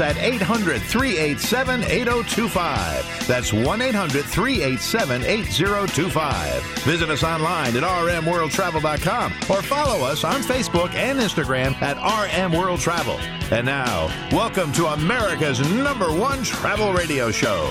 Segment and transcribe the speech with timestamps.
[0.00, 3.26] At 800 387 8025.
[3.26, 6.62] That's 1 800 387 8025.
[6.84, 12.80] Visit us online at rmworldtravel.com or follow us on Facebook and Instagram at RM World
[12.80, 13.18] Travel.
[13.50, 17.70] And now, welcome to America's number one travel radio show.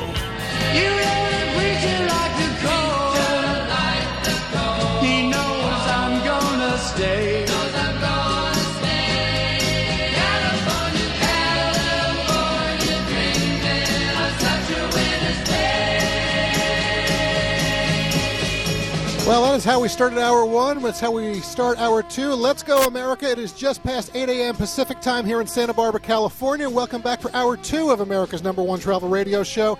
[0.73, 0.99] You
[19.29, 20.81] Well, that is how we started hour one.
[20.81, 22.33] That's how we start hour two.
[22.33, 23.29] Let's go, America.
[23.29, 24.55] It is just past 8 a.m.
[24.55, 26.67] Pacific time here in Santa Barbara, California.
[26.67, 29.77] Welcome back for hour two of America's number one travel radio show.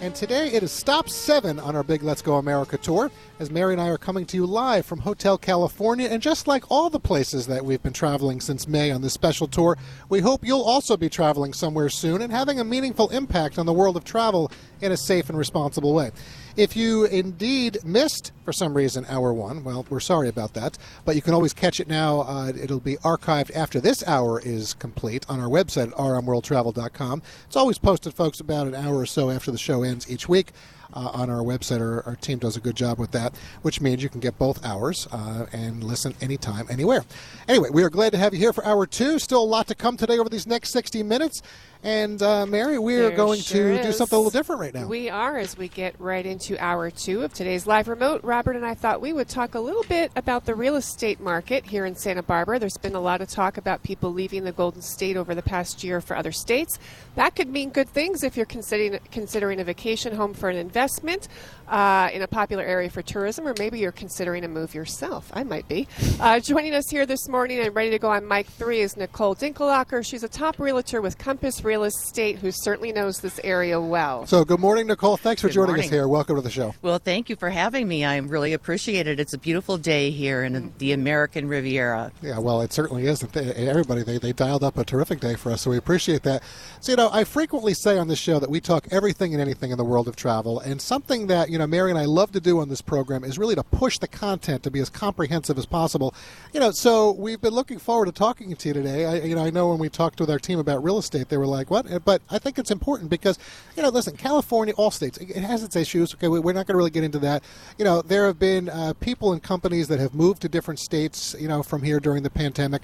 [0.00, 3.72] And today it is stop seven on our big Let's Go America tour as Mary
[3.72, 6.08] and I are coming to you live from Hotel California.
[6.10, 9.48] And just like all the places that we've been traveling since May on this special
[9.48, 9.78] tour,
[10.10, 13.72] we hope you'll also be traveling somewhere soon and having a meaningful impact on the
[13.72, 16.10] world of travel in a safe and responsible way.
[16.56, 21.16] If you indeed missed, for some reason, hour one, well, we're sorry about that, but
[21.16, 22.20] you can always catch it now.
[22.20, 27.22] Uh, it'll be archived after this hour is complete on our website at rmworldtravel.com.
[27.46, 30.52] It's always posted, folks, about an hour or so after the show ends each week.
[30.94, 34.02] Uh, on our website, our, our team does a good job with that, which means
[34.02, 37.02] you can get both hours uh, and listen anytime, anywhere.
[37.48, 39.18] Anyway, we are glad to have you here for hour two.
[39.18, 41.40] Still a lot to come today over these next 60 minutes.
[41.84, 44.86] And uh, Mary, we are going sure to do something a little different right now.
[44.86, 48.22] We are as we get right into hour two of today's live remote.
[48.22, 51.66] Robert and I thought we would talk a little bit about the real estate market
[51.66, 52.60] here in Santa Barbara.
[52.60, 55.82] There's been a lot of talk about people leaving the Golden State over the past
[55.82, 56.78] year for other states.
[57.16, 61.26] That could mean good things if you're considering considering a vacation home for an investment
[61.66, 65.32] uh, in a popular area for tourism, or maybe you're considering a move yourself.
[65.34, 65.88] I might be.
[66.20, 69.34] Uh, joining us here this morning and ready to go on mic three is Nicole
[69.34, 70.04] Dinkelacher.
[70.04, 74.26] She's a top realtor with Compass Real Real estate, who certainly knows this area well.
[74.26, 75.16] So, good morning, Nicole.
[75.16, 76.06] Thanks for Good joining us here.
[76.06, 76.74] Welcome to the show.
[76.82, 78.04] Well, thank you for having me.
[78.04, 79.18] I really appreciate it.
[79.18, 82.12] It's a beautiful day here in the American Riviera.
[82.20, 83.24] Yeah, well, it certainly is.
[83.34, 86.42] Everybody, they, they dialed up a terrific day for us, so we appreciate that.
[86.80, 89.70] So, you know, I frequently say on this show that we talk everything and anything
[89.70, 92.40] in the world of travel, and something that, you know, Mary and I love to
[92.40, 95.64] do on this program is really to push the content to be as comprehensive as
[95.64, 96.14] possible.
[96.52, 99.06] You know, so we've been looking forward to talking to you today.
[99.06, 101.38] I, you know, I know when we talked with our team about real estate, they
[101.38, 102.04] were like, what?
[102.04, 103.38] But I think it's important because,
[103.76, 106.14] you know, listen, California, all states, it has its issues.
[106.14, 107.42] Okay, we- we're not going to really get into that.
[107.78, 111.34] You know, there have been uh, people and companies that have moved to different states,
[111.38, 112.82] you know, from here during the pandemic.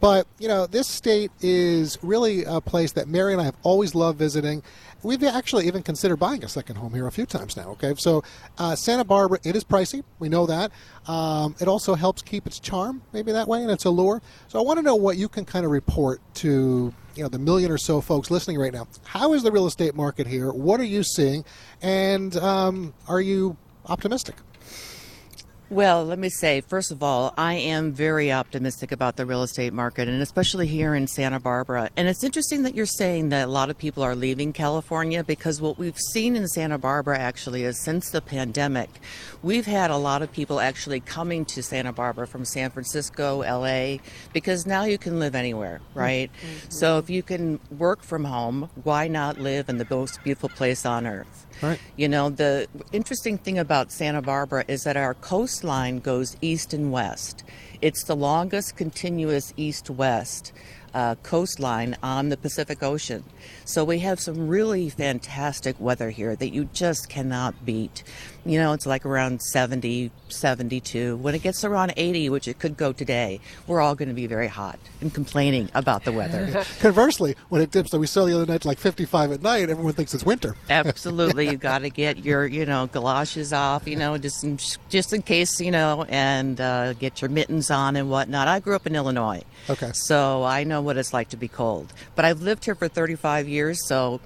[0.00, 3.94] But, you know, this state is really a place that Mary and I have always
[3.94, 4.62] loved visiting.
[5.02, 7.70] We've actually even considered buying a second home here a few times now.
[7.70, 8.22] Okay, so
[8.58, 10.02] uh, Santa Barbara, it is pricey.
[10.18, 10.72] We know that.
[11.06, 14.20] Um, it also helps keep its charm, maybe that way, and its allure.
[14.48, 17.38] So I want to know what you can kind of report to you know the
[17.38, 18.86] million or so folks listening right now.
[19.04, 20.52] How is the real estate market here?
[20.52, 21.44] What are you seeing,
[21.82, 23.56] and um, are you
[23.86, 24.36] optimistic?
[25.70, 29.72] Well, let me say, first of all, I am very optimistic about the real estate
[29.72, 31.90] market, and especially here in Santa Barbara.
[31.96, 35.60] And it's interesting that you're saying that a lot of people are leaving California because
[35.60, 38.90] what we've seen in Santa Barbara actually is since the pandemic,
[39.44, 43.98] we've had a lot of people actually coming to Santa Barbara from San Francisco, LA,
[44.32, 45.98] because now you can live anywhere, mm-hmm.
[46.00, 46.30] right?
[46.68, 50.84] So if you can work from home, why not live in the most beautiful place
[50.84, 51.46] on earth?
[51.62, 51.78] Right.
[51.96, 56.90] You know, the interesting thing about Santa Barbara is that our coastline goes east and
[56.90, 57.44] west.
[57.80, 60.52] It's the longest continuous east west
[60.94, 63.24] uh, coastline on the Pacific Ocean.
[63.64, 68.02] So we have some really fantastic weather here that you just cannot beat.
[68.46, 71.16] You know, it's like around 70, 72.
[71.18, 74.26] When it gets around 80, which it could go today, we're all going to be
[74.26, 76.64] very hot and complaining about the weather.
[76.80, 79.92] Conversely, when it dips, like we saw the other night, like 55 at night, everyone
[79.92, 80.56] thinks it's winter.
[80.70, 84.58] Absolutely, you've got to get your you know galoshes off, you know, just in,
[84.88, 88.48] just in case, you know, and uh, get your mittens on and whatnot.
[88.48, 89.90] I grew up in Illinois, Okay.
[89.92, 91.92] so I know what it's like to be cold.
[92.14, 94.20] But I've lived here for 35 years, so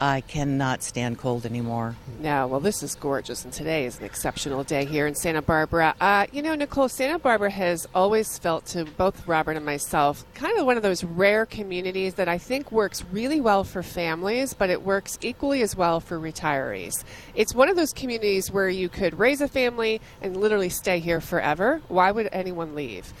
[0.00, 1.96] I cannot stand cold anymore.
[2.20, 5.94] No, well, this is gorgeous, and today is an exceptional day here in Santa Barbara.
[6.00, 10.58] Uh, you know, Nicole, Santa Barbara has always felt to both Robert and myself kind
[10.58, 14.68] of one of those rare communities that I think works really well for families, but
[14.68, 17.04] it works equally as well for retirees.
[17.34, 21.20] It's one of those communities where you could raise a family and literally stay here
[21.20, 21.80] forever.
[21.88, 23.12] Why would anyone leave?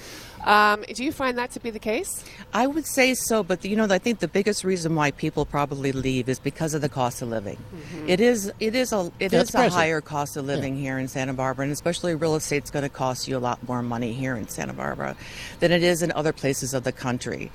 [0.44, 2.24] Um, do you find that to be the case?
[2.52, 5.90] I would say so, but you know, I think the biggest reason why people probably
[5.92, 7.56] leave is because of the cost of living.
[7.56, 8.08] Mm-hmm.
[8.08, 10.98] It is, it is a, it Yeah, is it's a higher cost of living here
[10.98, 14.12] in Santa Barbara, and especially real estate's going to cost you a lot more money
[14.12, 15.16] here in Santa Barbara
[15.60, 17.50] than it is in other places of the country.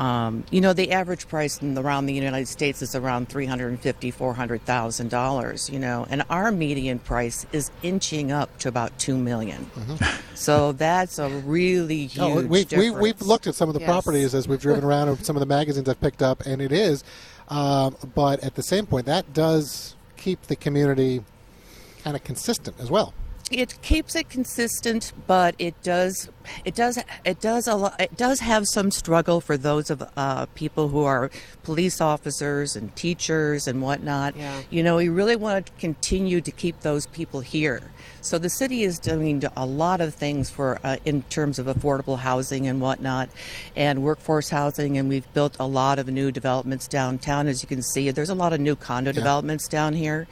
[0.00, 3.68] Um, you know, the average price in, around the United States is around three hundred
[3.68, 5.68] and fifty, four hundred thousand dollars.
[5.68, 9.70] You know, and our median price is inching up to about two million.
[10.34, 12.96] So that's a really huge Oh, we, we, difference.
[12.96, 13.88] we've looked at some of the Yes.
[13.90, 16.72] properties as we've driven around and some of the magazines I've picked up, and it
[16.72, 17.04] is.
[17.48, 21.22] Um, but at the same point, that does keep the community
[22.04, 23.12] kind of consistent as well.
[23.50, 26.28] It keeps it consistent, but it does
[26.64, 30.46] it does it does a lot it does have some struggle for those of uh,
[30.54, 31.30] people who are
[31.64, 34.36] police officers and teachers and whatnot.
[34.36, 34.62] Yeah.
[34.70, 37.82] You know, we really want to continue to keep those people here.
[38.22, 42.18] So the city is doing a lot of things for uh, in terms of affordable
[42.18, 43.30] housing and whatnot,
[43.74, 47.48] and workforce housing, and we've built a lot of new developments downtown.
[47.48, 50.28] As you can see, there's a lot of new condo developments down here.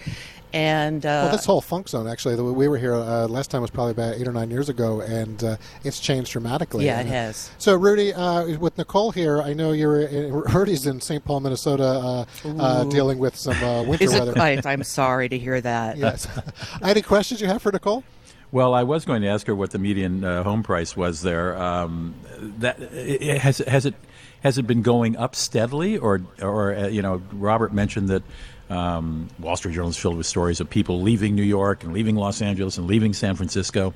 [0.52, 3.60] And uh, Well, this whole funk zone, actually, the, we were here uh, last time
[3.60, 6.86] was probably about eight or nine years ago, and uh, it's changed dramatically.
[6.86, 7.50] Yeah, it Uh, has.
[7.58, 11.22] So, Rudy, uh, with Nicole here, I know you're in, Rudy's in St.
[11.24, 12.24] Paul, Minnesota, uh,
[12.58, 14.32] uh, dealing with some uh, winter Is weather.
[14.32, 15.96] it, I, I'm sorry to hear that.
[16.08, 16.26] Yes.
[16.82, 18.02] Any questions you have for Nicole?
[18.50, 21.54] Well, I was going to ask her what the median uh, home price was there.
[21.60, 22.14] Um,
[22.58, 23.94] that it, it- has has it
[24.42, 28.22] has it been going up steadily, or or uh, you know, Robert mentioned that
[28.70, 32.16] um, Wall Street Journal is filled with stories of people leaving New York and leaving
[32.16, 33.94] Los Angeles and leaving San Francisco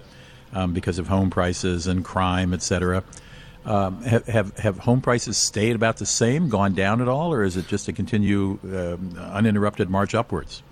[0.52, 3.04] um, because of home prices and crime, et cetera.
[3.64, 7.44] Um, have, have have home prices stayed about the same, gone down at all, or
[7.44, 10.62] is it just a continue um, uninterrupted march upwards?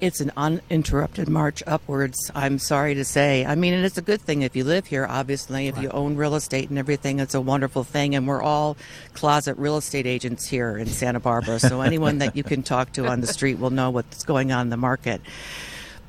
[0.00, 3.44] It's an uninterrupted march upwards, I'm sorry to say.
[3.44, 5.68] I mean, and it's a good thing if you live here, obviously.
[5.68, 8.14] If you own real estate and everything, it's a wonderful thing.
[8.14, 8.76] And we're all
[9.14, 11.58] closet real estate agents here in Santa Barbara.
[11.58, 14.62] So anyone that you can talk to on the street will know what's going on
[14.62, 15.20] in the market.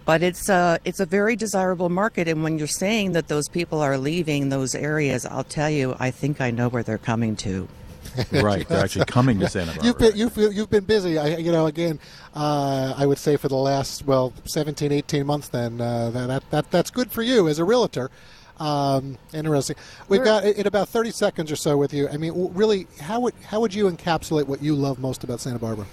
[0.06, 2.28] But it's a, it's a very desirable market.
[2.28, 6.12] And when you're saying that those people are leaving those areas, I'll tell you, I
[6.12, 7.68] think I know where they're coming to.
[8.32, 9.86] right, they're actually coming to Santa Barbara.
[9.86, 11.18] You've been you've, you've been busy.
[11.18, 12.00] I, you know, again,
[12.36, 15.50] uh, I would say for the last well 17, 18 months.
[15.50, 18.10] Then uh, that, that that's good for you as a realtor.
[18.60, 19.78] Um, interesting.
[20.10, 22.10] We've got in about thirty seconds or so with you.
[22.10, 25.60] I mean, really, how would how would you encapsulate what you love most about Santa
[25.60, 25.86] Barbara?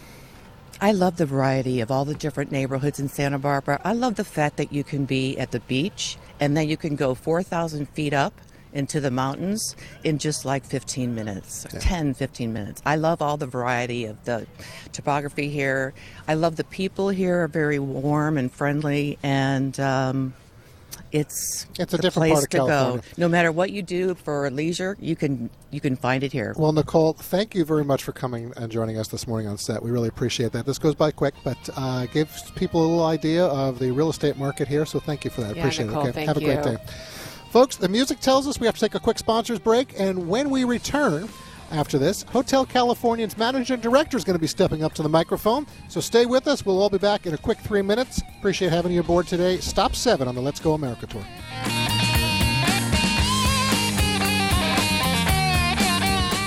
[0.81, 3.81] I love the variety of all the different neighborhoods in Santa Barbara.
[3.83, 6.97] I love the fact that you can be at the beach and then you can
[6.97, 8.35] go 4,000 feet up
[8.76, 9.75] into the mountains
[10.05, 12.82] in just like 15 minutes, 10, 15 minutes.
[12.84, 14.46] I love all the variety of the
[14.93, 15.94] topography here.
[16.28, 20.34] I love the people here are very warm and friendly and um,
[21.12, 22.99] it's It's a the different place part of to California.
[22.99, 23.05] go.
[23.17, 26.55] No matter what you do for leisure, you can you can find it here.
[26.56, 29.82] Well, Nicole, thank you very much for coming and joining us this morning on set.
[29.82, 30.67] We really appreciate that.
[30.67, 34.37] This goes by quick, but uh, gives people a little idea of the real estate
[34.37, 34.84] market here.
[34.84, 35.55] So thank you for that.
[35.55, 36.08] Yeah, appreciate Nicole, it.
[36.08, 36.76] Okay, thank have a great day,
[37.57, 37.77] folks.
[37.77, 40.65] The music tells us we have to take a quick sponsors break, and when we
[40.65, 41.27] return.
[41.71, 45.67] After this, Hotel Californian's managing director is going to be stepping up to the microphone.
[45.89, 46.67] So stay with us.
[46.67, 48.21] We'll all be back in a quick three minutes.
[48.39, 49.57] Appreciate having you aboard today.
[49.57, 51.25] Stop seven on the Let's Go America tour.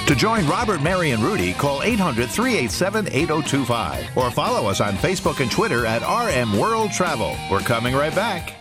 [0.06, 5.42] To join Robert, Mary, and Rudy, call 800 387 8025 or follow us on Facebook
[5.42, 7.36] and Twitter at RM World Travel.
[7.50, 8.59] We're coming right back.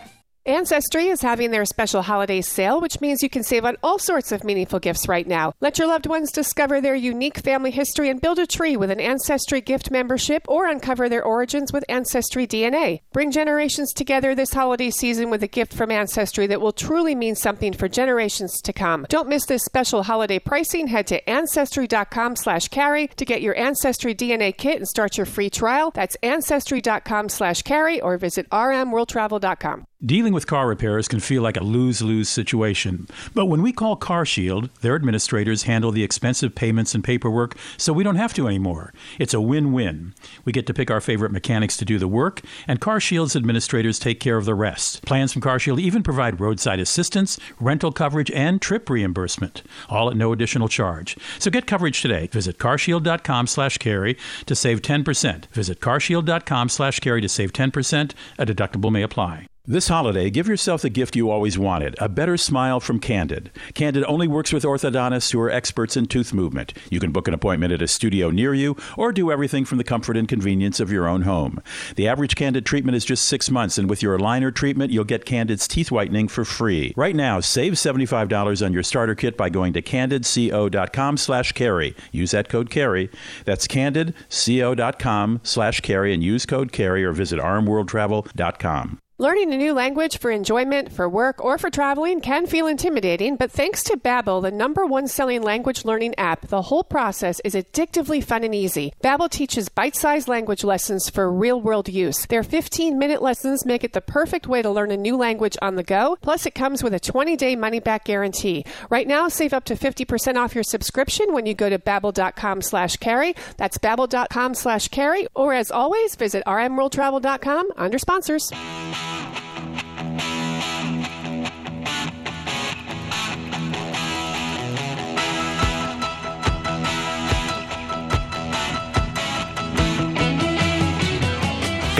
[0.49, 4.31] Ancestry is having their special holiday sale, which means you can save on all sorts
[4.31, 5.53] of meaningful gifts right now.
[5.61, 8.99] Let your loved ones discover their unique family history and build a tree with an
[8.99, 13.01] Ancestry gift membership or uncover their origins with Ancestry DNA.
[13.13, 17.35] Bring generations together this holiday season with a gift from Ancestry that will truly mean
[17.35, 19.05] something for generations to come.
[19.07, 20.87] Don't miss this special holiday pricing.
[20.87, 25.51] Head to ancestry.com slash carey to get your Ancestry DNA kit and start your free
[25.51, 25.91] trial.
[25.93, 29.85] That's ancestry.com slash carey or visit rmworldtravel.com.
[30.03, 33.07] Dealing with car repairs can feel like a lose lose situation.
[33.33, 38.03] But when we call CarShield, their administrators handle the expensive payments and paperwork so we
[38.03, 38.93] don't have to anymore.
[39.17, 40.13] It's a win win.
[40.45, 44.19] We get to pick our favorite mechanics to do the work, and CarShield's administrators take
[44.19, 45.05] care of the rest.
[45.05, 50.31] Plans from CarShield even provide roadside assistance, rental coverage, and trip reimbursement, all at no
[50.31, 51.17] additional charge.
[51.39, 52.27] So get coverage today.
[52.27, 55.45] Visit carshield.com slash carey to save 10%.
[55.47, 58.11] Visit carshield.com slash carey to save 10%.
[58.37, 59.47] A deductible may apply.
[59.71, 63.51] This holiday, give yourself the gift you always wanted a better smile from Candid.
[63.75, 66.73] Candid only works with orthodontists who are experts in tooth movement.
[66.89, 69.83] You can book an appointment at a studio near you or do everything from the
[69.83, 71.61] comfort and convenience of your own home.
[71.97, 75.23] The average Candid treatment is just six months, and with your aligner treatment, you'll get
[75.23, 76.91] Candid's teeth whitening for free.
[76.97, 81.95] Right now, save $75 on your starter kit by going to candidco.com slash carey.
[82.11, 83.11] Use that code carey.
[83.45, 88.99] That's candidco.com slash carey and use code carey or visit rmworldtravel.com.
[89.21, 93.51] Learning a new language for enjoyment, for work, or for traveling can feel intimidating, but
[93.51, 98.23] thanks to Babbel, the number one selling language learning app, the whole process is addictively
[98.23, 98.93] fun and easy.
[99.03, 102.25] Babbel teaches bite-sized language lessons for real-world use.
[102.27, 105.83] Their 15-minute lessons make it the perfect way to learn a new language on the
[105.83, 106.17] go.
[106.21, 108.63] Plus, it comes with a 20-day money-back guarantee.
[108.89, 112.95] Right now, save up to 50% off your subscription when you go to babbel.com slash
[112.95, 113.35] carey.
[113.57, 115.27] That's babbel.com slash carey.
[115.35, 118.49] Or as always, visit rmworldtravel.com under sponsors.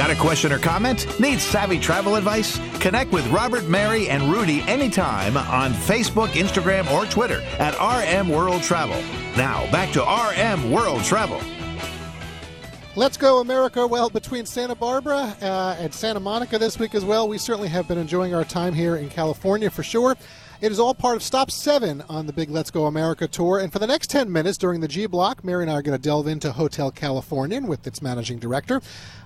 [0.10, 1.20] Got a question or comment?
[1.20, 2.58] Need savvy travel advice?
[2.80, 8.64] Connect with Robert, Mary, and Rudy anytime on Facebook, Instagram, or Twitter at RM World
[8.64, 9.00] Travel.
[9.38, 11.40] Now, back to RM World Travel.
[12.96, 13.86] Let's go, America.
[13.86, 17.88] Well, between Santa Barbara uh, and Santa Monica this week as well, we certainly have
[17.88, 20.18] been enjoying our time here in California for sure.
[20.62, 23.60] It is all part of Stop 7 on the big Let's Go America tour.
[23.60, 25.98] And for the next 10 minutes during the G Block, Mary and I are going
[25.98, 28.82] to delve into Hotel Californian with its managing director.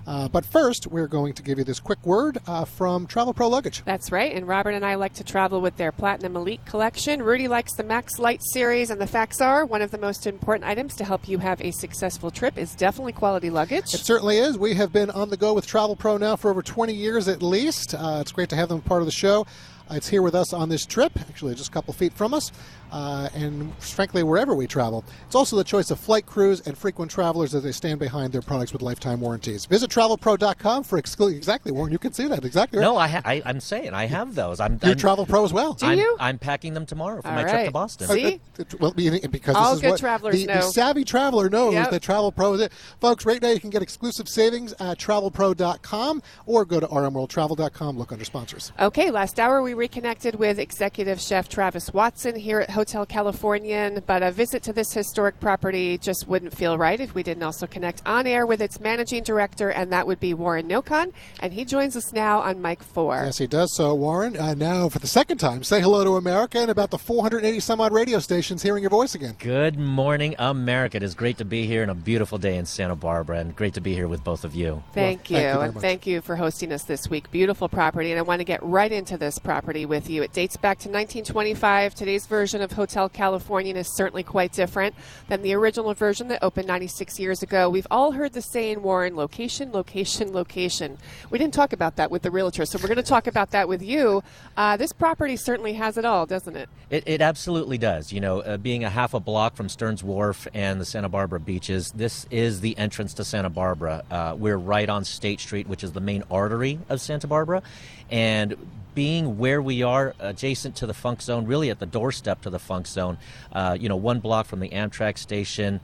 [0.06, 3.48] Uh, but first, we're going to give you this quick word uh, from Travel Pro
[3.48, 3.82] Luggage.
[3.84, 7.20] That's right, and Robert and I like to travel with their Platinum Elite collection.
[7.20, 10.94] Rudy likes the Maxlite series, and the facts are one of the most important items
[10.96, 13.92] to help you have a successful trip is definitely quality luggage.
[13.92, 14.56] It certainly is.
[14.56, 17.42] We have been on the go with Travel Pro now for over 20 years at
[17.42, 17.92] least.
[17.92, 19.46] Uh, it's great to have them part of the show.
[19.90, 22.50] Uh, it's here with us on this trip, actually just a couple feet from us,
[22.94, 25.04] uh, and frankly, wherever we travel.
[25.26, 28.40] It's also the choice of flight crews and frequent travelers as they stand behind their
[28.40, 29.66] products with lifetime warranties.
[29.66, 31.90] Visit travelpro.com for exclu- exactly, Warren.
[31.90, 32.78] You can see that exactly.
[32.78, 32.84] Right.
[32.84, 34.60] No, I, ha- I I'm saying I have those.
[34.60, 35.72] I'm, You're I'm Travel Pro as well.
[35.72, 36.16] Do I'm, you?
[36.20, 38.06] I'm packing them tomorrow for All my trip to Boston.
[38.06, 38.40] See?
[38.60, 41.74] Uh, uh, well, because All this is good what travelers the, the savvy traveler knows
[41.74, 41.90] Yep.
[41.90, 42.72] that Travel Pro is it.
[43.00, 47.98] Folks, right now you can get exclusive savings at travelpro.com or go to rmworldtravel.com.
[47.98, 48.70] Look under sponsors.
[48.78, 54.22] Okay, last hour we reconnected with executive chef Travis Watson here at Hotel Californian, but
[54.22, 58.02] a visit to this historic property just wouldn't feel right if we didn't also connect
[58.06, 61.96] on air with its managing director, and that would be Warren Nocon, and he joins
[61.96, 63.22] us now on Mike 4.
[63.24, 63.72] Yes, he does.
[63.72, 66.98] So, Warren, uh, now for the second time, say hello to America and about the
[66.98, 69.34] 480 some odd radio stations hearing your voice again.
[69.38, 70.98] Good morning, America.
[70.98, 73.74] It is great to be here on a beautiful day in Santa Barbara, and great
[73.74, 74.82] to be here with both of you.
[74.92, 75.82] Thank Well, you, thank you very and much.
[75.82, 77.30] thank you for hosting us this week.
[77.30, 80.22] Beautiful property, and I want to get right into this property with you.
[80.22, 81.94] It dates back to 1925.
[81.94, 84.94] Today's version of Hotel Californian is certainly quite different
[85.28, 87.70] than the original version that opened 96 years ago.
[87.70, 90.98] We've all heard the saying, Warren, location, location, location.
[91.30, 93.68] We didn't talk about that with the realtor, so we're going to talk about that
[93.68, 94.22] with you.
[94.56, 96.68] Uh, this property certainly has it all, doesn't it?
[96.90, 98.12] It, it absolutely does.
[98.12, 101.40] You know, uh, being a half a block from Stearns Wharf and the Santa Barbara
[101.40, 104.04] beaches, this is the entrance to Santa Barbara.
[104.10, 107.62] Uh, we're right on State Street, which is the main artery of Santa Barbara.
[108.10, 108.56] And
[108.94, 112.58] being where we are, adjacent to the Funk Zone, really at the doorstep to the
[112.58, 113.18] Funk Zone,
[113.52, 115.80] uh, you know, one block from the Amtrak station.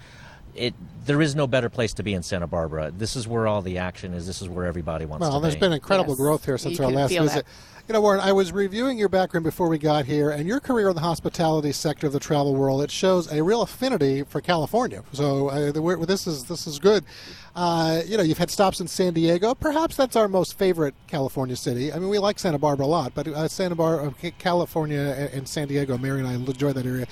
[0.54, 0.74] It,
[1.06, 2.90] there is no better place to be in Santa Barbara.
[2.90, 4.26] This is where all the action is.
[4.26, 5.32] This is where everybody wants to be.
[5.32, 7.46] Well, there's been incredible Yes, growth here since you our last visit.
[7.46, 7.46] that.
[7.90, 10.90] You know, Warren, I was reviewing your background before we got here, and your career
[10.90, 12.82] in the hospitality sector of the travel world.
[12.82, 15.02] It shows a real affinity for California.
[15.12, 17.04] So uh, this is this is good.
[17.54, 19.54] Uh, you know, you've had stops in San Diego.
[19.54, 21.92] Perhaps that's our most favorite California city.
[21.92, 25.48] I mean, we like Santa Barbara a lot, but uh, Santa Barbara, uh, California, and,
[25.48, 27.06] San Diego, Mary and I enjoy that area.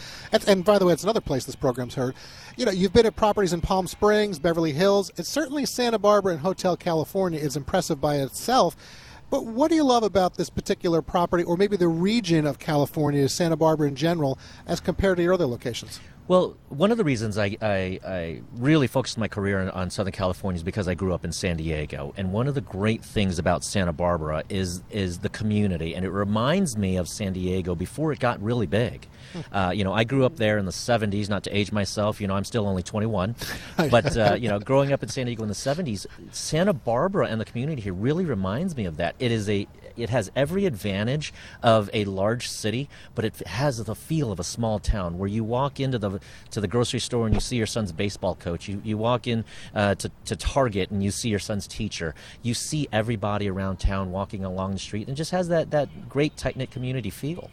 [0.46, 2.14] And by the way, it's another place this program's heard.
[2.56, 5.10] You know, you've been at properties in Palm Springs, Beverly Hills.
[5.16, 8.76] It's certainly Santa Barbara and Hotel Californian is impressive by itself.
[9.30, 13.28] But what do you love about this particular property, or maybe the region of California,
[13.28, 16.00] Santa Barbara in general, as compared to your other locations?
[16.28, 20.12] Well, one of the reasons I, I, I really focused my career on, on, Southern
[20.12, 23.38] California is because I grew up in San Diego, and one of the great things
[23.38, 28.12] about Santa Barbara is is the community, and it reminds me of San Diego before
[28.12, 29.06] it got really big.
[29.32, 29.56] Hmm.
[29.56, 31.30] Uh, you know, I grew up there in the '70s.
[31.30, 33.34] Not to age myself, you know, I'm still only 21,
[33.90, 37.40] but uh, you know, growing up in San Diego in the '70s, Santa Barbara and
[37.40, 39.14] the community here really reminds me of that.
[39.18, 39.66] It is a
[39.98, 44.44] it has every advantage of a large city, but it has the feel of a
[44.44, 47.66] small town where you walk into the to the grocery store and you see your
[47.66, 48.68] son's baseball coach.
[48.68, 52.14] You, you walk in uh, to, to Target and you see your son's teacher.
[52.42, 56.36] You see everybody around town walking along the street and just has that, that great
[56.36, 57.50] tight knit community feel.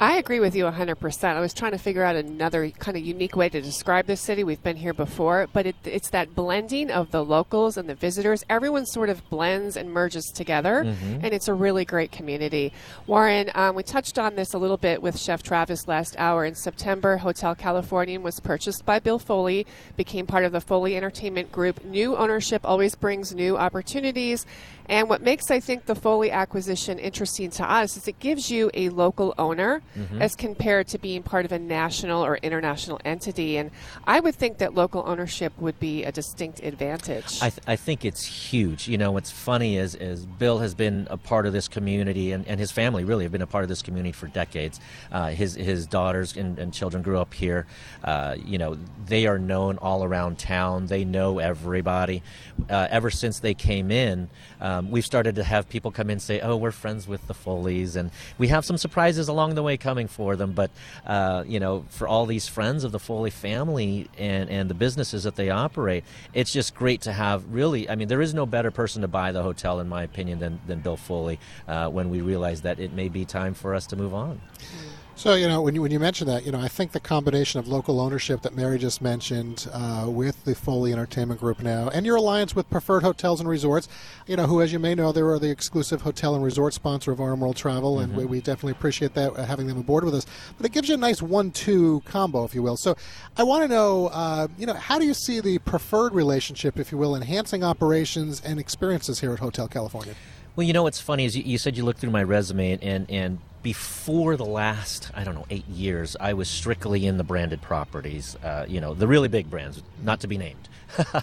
[0.00, 1.24] I agree with you 100%.
[1.24, 4.44] I was trying to figure out another kind of unique way to describe this city.
[4.44, 8.44] We've been here before, but it, it's that blending of the locals and the visitors.
[8.48, 11.24] Everyone sort of blends and merges together, mm-hmm.
[11.24, 12.72] and it's a really great community.
[13.08, 16.44] Warren, um, we touched on this a little bit with Chef Travis last hour.
[16.44, 19.66] In September, Hotel Californian was purchased by Bill Foley,
[19.96, 21.84] became part of the Foley Entertainment Group.
[21.84, 24.46] New ownership always brings new opportunities.
[24.88, 28.70] And what makes, I think, the Foley acquisition interesting to us is it gives you
[28.72, 30.22] a local owner mm-hmm.
[30.22, 33.58] as compared to being part of a national or international entity.
[33.58, 33.70] And
[34.06, 37.38] I would think that local ownership would be a distinct advantage.
[37.42, 38.88] I, th- I think it's huge.
[38.88, 42.46] You know, what's funny is, is Bill has been a part of this community, and,
[42.46, 44.80] and his family really have been a part of this community for decades.
[45.12, 47.66] Uh, his, his daughters and, and, children grew up here.
[48.04, 52.22] Uh, you know, they are known all around town, they know everybody.
[52.70, 54.28] Uh, ever since they came in,
[54.60, 57.96] um, we've started to have people come in say, "Oh, we're friends with the Foleys,"
[57.96, 60.52] and we have some surprises along the way coming for them.
[60.52, 60.70] But
[61.06, 65.24] uh, you know, for all these friends of the Foley family and and the businesses
[65.24, 66.04] that they operate,
[66.34, 67.44] it's just great to have.
[67.50, 70.38] Really, I mean, there is no better person to buy the hotel, in my opinion,
[70.38, 71.38] than than Bill Foley.
[71.66, 74.40] Uh, when we realize that it may be time for us to move on.
[74.58, 75.07] Mm-hmm.
[75.18, 77.58] So you know when you when you mention that, you know I think the combination
[77.58, 82.06] of local ownership that Mary just mentioned uh, with the Foley Entertainment Group now, and
[82.06, 83.88] your alliance with Preferred Hotels and Resorts,
[84.28, 87.10] you know who, as you may know, they are the exclusive hotel and resort sponsor
[87.10, 88.04] of RM World Travel, mm-hmm.
[88.04, 90.24] and we, we, definitely appreciate that uh, having them aboard with us.
[90.56, 92.76] But it gives you a nice one-two combo, if you will.
[92.76, 92.96] So
[93.36, 96.92] I want to know, uh, you know, how do you see the preferred relationship, if
[96.92, 100.14] you will, enhancing operations and experiences here at Hotel Californian?
[100.54, 103.10] Well, you know what's funny is you, you, said you looked through my resume, and,
[103.10, 107.60] and before the last, I don't know, eight years, I was strictly in the branded
[107.60, 110.68] properties, uh, you know, the really big brands, not to be named.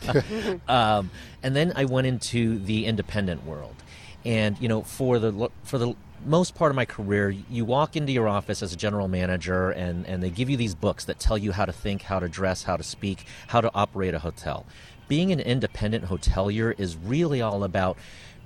[0.67, 1.09] um,
[1.41, 3.75] and then I went into the independent world.
[4.23, 8.11] And, you know, for the, for the most part of my career, you walk into
[8.11, 11.37] your office as a general manager and, and they give you these books that tell
[11.37, 14.65] you how to think, how to dress, how to speak, how to operate a hotel.
[15.07, 17.97] Being an independent hotelier is really all about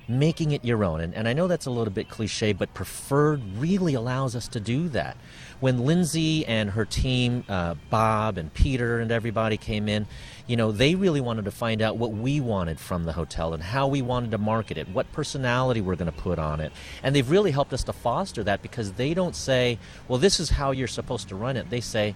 [0.09, 1.01] making it your own.
[1.01, 4.59] And, and I know that's a little bit cliche, but preferred really allows us to
[4.59, 5.15] do that.
[5.59, 10.07] When Lindsay and her team, uh, Bob and Peter and everybody came in,
[10.47, 13.61] you know, they really wanted to find out what we wanted from the hotel and
[13.61, 16.71] how we wanted to market it, what personality we're going to put on it.
[17.03, 20.49] And they've really helped us to foster that because they don't say, well, this is
[20.49, 21.69] how you're supposed to run it.
[21.69, 22.15] They say,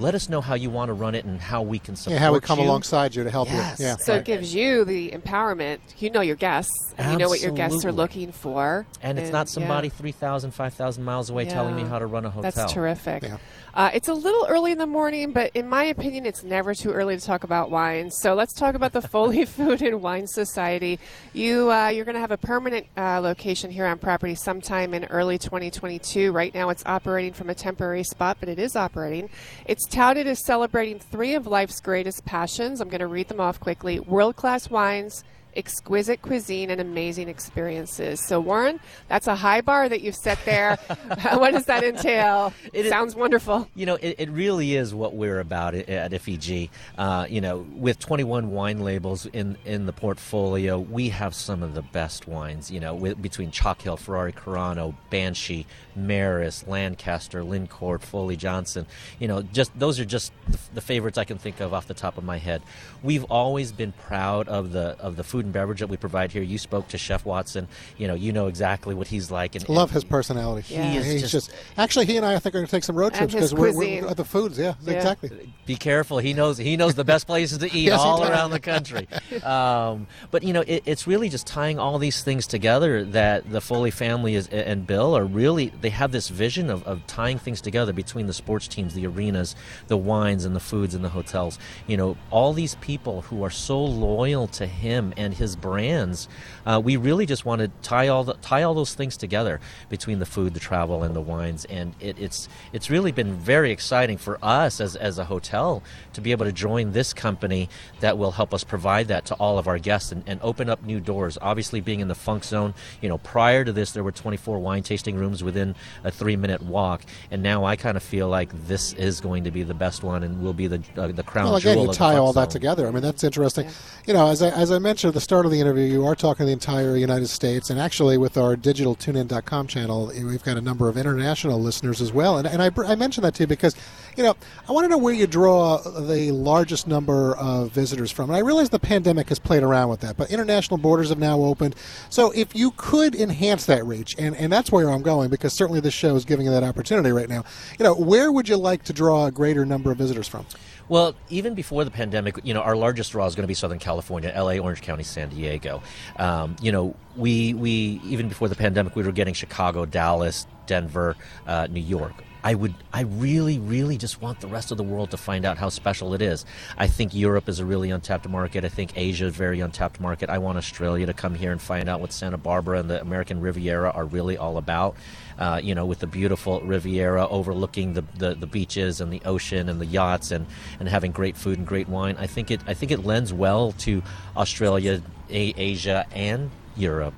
[0.00, 2.16] let us know how you want to run it and how we can support you.
[2.16, 2.64] yeah, how we come you.
[2.64, 3.78] alongside you to help yes.
[3.78, 3.86] you.
[3.86, 3.96] Yeah.
[3.96, 4.20] So right.
[4.20, 5.78] it gives you the empowerment.
[5.98, 6.94] You know your guests.
[6.96, 8.86] And you know what your guests are looking for.
[9.02, 9.94] And, and it's not somebody yeah.
[9.94, 11.52] 3,000, 5,000 miles away yeah.
[11.52, 12.50] telling me how to run a hotel.
[12.50, 13.22] That's terrific.
[13.22, 13.38] Yeah.
[13.72, 16.90] Uh, it's a little early in the morning, but in my opinion, it's never too
[16.90, 18.10] early to talk about wine.
[18.10, 20.98] So let's talk about the Foley Food and Wine Society.
[21.32, 25.04] You uh, you're going to have a permanent uh, location here on property sometime in
[25.06, 26.32] early 2022.
[26.32, 29.30] Right now, it's operating from a temporary spot, but it is operating.
[29.66, 32.80] It's touted as celebrating three of life's greatest passions.
[32.80, 35.24] I'm going to read them off quickly: world class wines
[35.56, 38.20] exquisite cuisine and amazing experiences.
[38.20, 40.78] So, Warren, that's a high bar that you've set there.
[41.32, 42.52] what does that entail?
[42.72, 43.68] It sounds is, wonderful.
[43.74, 46.70] You know, it, it, really is what we're about at FEG.
[46.96, 51.74] Uh, you know, with 21 wine labels in in the portfolio, we have some of
[51.74, 52.70] the best wines.
[52.70, 55.66] You know, with, between Chalk Hill, Ferrari Carano, Banshee,
[55.98, 58.86] Merus, Lancaster, Lincourt, Foley Johnson.
[59.18, 61.94] You know, just those are just the, the favorites I can think of off the
[61.94, 62.62] top of my head.
[63.02, 66.42] We've always been proud of the of the food and beverage that we provide here.
[66.42, 67.68] You spoke to Chef Watson.
[67.98, 69.54] You know, you know exactly what he's like.
[69.56, 70.74] And love his personality.
[70.74, 70.90] Yeah.
[70.90, 72.84] He is he's just, just, actually he and I I think are going to take
[72.84, 74.58] some road trips because we're, we're, the foods.
[74.58, 75.52] Yeah, yeah, exactly.
[75.66, 76.18] Be careful.
[76.18, 79.08] He knows he knows the best places to eat yes, all around the country.
[79.42, 83.60] Um, but you know, it, it's really just tying all these things together that the
[83.60, 87.60] Foley family is and Bill are really they have this vision of, of tying things
[87.60, 89.56] together between the sports teams, the arenas,
[89.88, 91.58] the wines, and the foods and the hotels.
[91.86, 96.28] You know, all these people who are so loyal to him and and his brands,
[96.66, 100.18] uh, we really just want to tie all the, tie all those things together between
[100.18, 101.64] the food, the travel, and the wines.
[101.66, 105.82] And it, it's it's really been very exciting for us as, as a hotel
[106.14, 107.68] to be able to join this company
[108.00, 110.82] that will help us provide that to all of our guests and, and open up
[110.82, 111.38] new doors.
[111.40, 114.82] Obviously, being in the funk zone, you know, prior to this, there were 24 wine
[114.82, 118.92] tasting rooms within a three minute walk, and now I kind of feel like this
[118.94, 121.56] is going to be the best one and will be the uh, the crown Well,
[121.56, 122.88] again, jewel you of tie funk all that together.
[122.88, 123.68] I mean, that's interesting.
[124.06, 126.14] You know, as I, as I mentioned at the start of the interview, you are
[126.14, 130.56] talking the entire United States, and actually, with our digital tunein.com channel, eh, we've got
[130.56, 132.38] a number of international listeners as well.
[132.38, 133.76] And, and I, I mentioned that to you because,
[134.16, 134.34] you know,
[134.66, 138.30] I want to know where you draw the largest number of visitors from.
[138.30, 141.38] And I realize the pandemic has played around with that, but international borders have now
[141.42, 141.76] opened.
[142.08, 145.80] So if you could enhance that reach, and, and that's where I'm going because certainly
[145.80, 147.44] this show is giving you that opportunity right now,
[147.78, 150.46] you know, where would you like to draw a greater number of visitors from?
[150.90, 153.78] Well, even before the pandemic, you know, our largest draw is going to be Southern
[153.78, 155.82] California, LA, Orange County, San Diego.
[156.16, 161.16] Um, you know, we we even before the pandemic, we were getting Chicago, Dallas, Denver,
[161.46, 162.14] uh, New York.
[162.42, 165.58] I would, I really, really just want the rest of the world to find out
[165.58, 166.46] how special it is.
[166.78, 168.64] I think Europe is a really untapped market.
[168.64, 170.30] I think Asia is a very untapped market.
[170.30, 173.40] I want Australia to come here and find out what Santa Barbara and the American
[173.40, 174.96] Riviera are really all about.
[175.40, 179.70] Uh, you know, with the beautiful Riviera overlooking the, the, the beaches and the ocean
[179.70, 180.46] and the yachts and,
[180.78, 182.14] and having great food and great wine.
[182.18, 184.02] I think it I think it lends well to
[184.36, 185.00] Australia,
[185.30, 187.14] Asia, and Europe.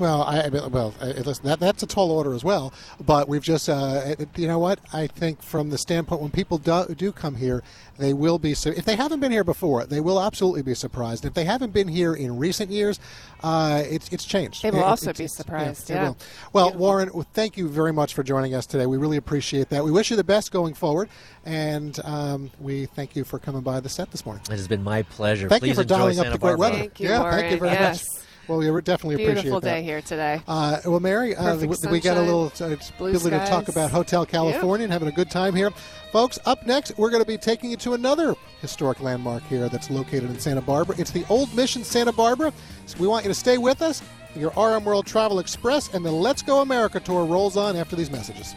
[0.00, 2.72] Well, I I well, uh, listen, that that's a tall order as well.
[3.04, 4.78] But we've just, uh, you know what?
[4.94, 7.62] I think from the standpoint when people do, do come here,
[7.98, 8.54] they will be.
[8.54, 11.26] su- If they haven't been here before, they will absolutely be surprised.
[11.26, 12.98] If they haven't been here in recent years,
[13.42, 14.62] uh, it's it's changed.
[14.62, 16.08] They will It- also it's- be surprised, they yeah.
[16.08, 16.16] will.
[16.54, 18.86] Well, Warren, well, thank you very much for joining us today.
[18.86, 19.84] We really appreciate that.
[19.84, 21.10] We wish you the best going forward,
[21.44, 24.42] and um, we thank you for coming by the set this morning.
[24.48, 25.46] It has been my pleasure.
[25.48, 26.76] Thank Please you for dialing Santa up the great weather.
[26.78, 27.34] Thank you, yeah, Warren.
[27.38, 28.08] thank you very Yes.
[28.14, 28.24] much.
[28.50, 29.74] Well, we definitely appreciate Beautiful that.
[29.74, 30.42] day here today.
[30.48, 34.26] Uh, well, Mary, uh, we, we got a little uh, ability to talk about Hotel
[34.26, 35.70] Californian and having a good time here.
[36.10, 39.88] Folks, up next, we're going to be taking you to another historic landmark here that's
[39.88, 40.96] located in Santa Barbara.
[40.98, 42.52] It's the Old Mission Santa Barbara.
[42.86, 44.02] So we want you to stay with us.
[44.34, 48.10] Your RM World Travel Express and the Let's Go America tour rolls on after these
[48.10, 48.56] messages.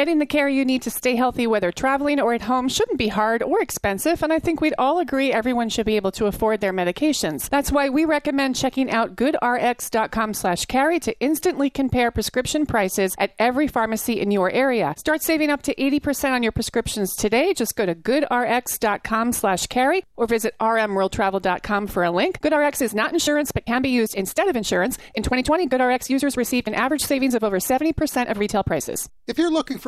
[0.00, 3.08] Getting the care you need to stay healthy, whether traveling or at home, shouldn't be
[3.08, 6.62] hard or expensive, and I think we'd all agree everyone should be able to afford
[6.62, 7.50] their medications.
[7.50, 14.22] That's why we recommend checking out goodrx.com/carey to instantly compare prescription prices at every pharmacy
[14.22, 14.94] in your area.
[14.96, 17.52] Start saving up to 80% on your prescriptions today.
[17.52, 22.40] Just go to goodrx.com/carey or visit rmworldtravel.com for a link.
[22.40, 24.96] GoodRx is not insurance but can be used instead of insurance.
[25.14, 29.10] In 2020, GoodRx users received an average savings of over 70% of retail prices.
[29.26, 29.76] If you're looking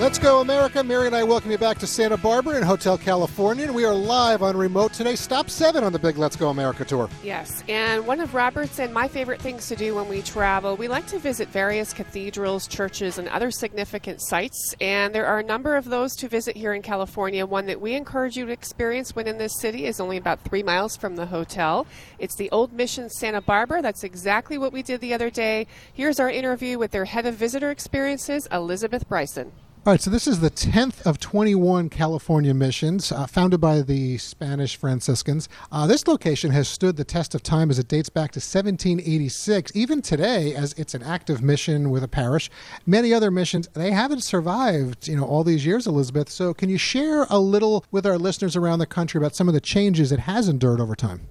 [0.00, 0.82] Let's go, America.
[0.82, 3.68] Mary and I welcome you back to Santa Barbara in Hotel Californian.
[3.68, 5.14] And we are live on remote today.
[5.14, 7.08] Stop seven on the big Let's Go America tour.
[7.22, 10.88] Yes, and one of Robert's and my favorite things to do when we travel, we
[10.88, 14.74] like to visit various cathedrals, churches, and other significant sites.
[14.80, 17.46] And there are a number of those to visit here in California.
[17.46, 20.64] One that we encourage you to experience when in this city is only about three
[20.64, 21.86] miles from the hotel.
[22.18, 23.82] It's the Old Mission Santa Barbara.
[23.82, 25.68] That's exactly what we did the other day.
[25.92, 29.52] Here's our interview with their head of visitor experiences, Elizabeth Bryson.
[29.84, 34.16] All right, so this is the 10th of 21 California missions uh, founded by the
[34.16, 35.48] Spanish Franciscans.
[35.72, 39.72] Uh, this location has stood the test of time as it dates back to 1786.
[39.74, 42.48] Even today, as it's an active mission with a parish,
[42.86, 46.28] many other missions, they haven't survived, you know, all these years, Elizabeth.
[46.28, 49.54] So can you share a little with our listeners around the country about some of
[49.54, 51.22] the changes it has endured over time?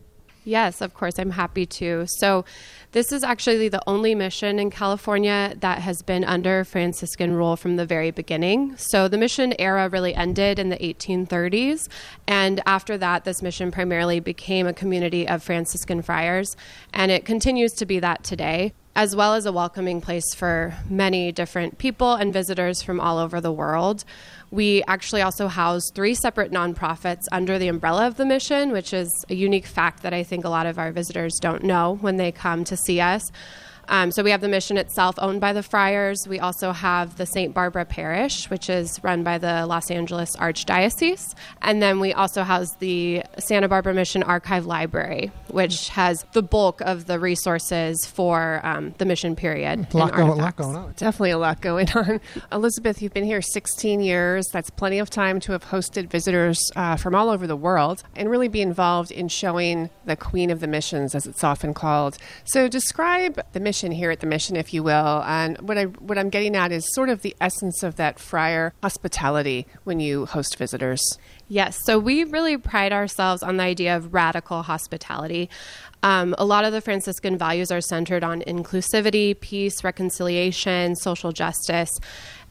[0.44, 2.06] Yes, of course, I'm happy to.
[2.08, 2.46] So,
[2.94, 7.76] this is actually the only mission in California that has been under Franciscan rule from
[7.76, 8.76] the very beginning.
[8.76, 11.88] So, the mission era really ended in the 1830s.
[12.28, 16.58] And after that, this mission primarily became a community of Franciscan friars.
[16.92, 21.32] And it continues to be that today as well as a welcoming place for many
[21.32, 24.04] different people and visitors from all over the world.
[24.52, 29.10] We actually also house three separate nonprofits under the umbrella of the mission, which is
[29.30, 32.34] a unique fact that I think a lot of our visitors don't know when they
[32.34, 33.32] come to see us.
[33.92, 36.26] Um, so we have the mission itself owned by the Friars.
[36.26, 37.54] We also have the St.
[37.54, 41.36] Barbara Parish, which is run by the Los Angeles Archdiocese.
[41.62, 46.80] And then we also house the Santa Barbara Mission Archive Library, which has the bulk
[46.80, 49.94] of the resources for um, the mission period.
[49.94, 50.94] A lot, going, a lot going on.
[50.96, 52.22] Definitely a lot going on.
[52.50, 54.48] Elizabeth, you've been here 16 years.
[54.54, 58.30] That's plenty of time to have hosted visitors uh, from all over the world and
[58.30, 62.18] really be involved in showing the Queen of the Missions, as it's often called.
[62.46, 65.24] So, describe the mission here at the mission, if you will.
[65.26, 68.74] And what I what I'm getting at is sort of the essence of that friar
[68.84, 71.02] hospitality when you host visitors.
[71.48, 75.50] Yes, so we really pride ourselves on the idea of radical hospitality.
[76.04, 81.92] Um, a lot of the Franciscan values are centered on inclusivity, peace, reconciliation, social justice.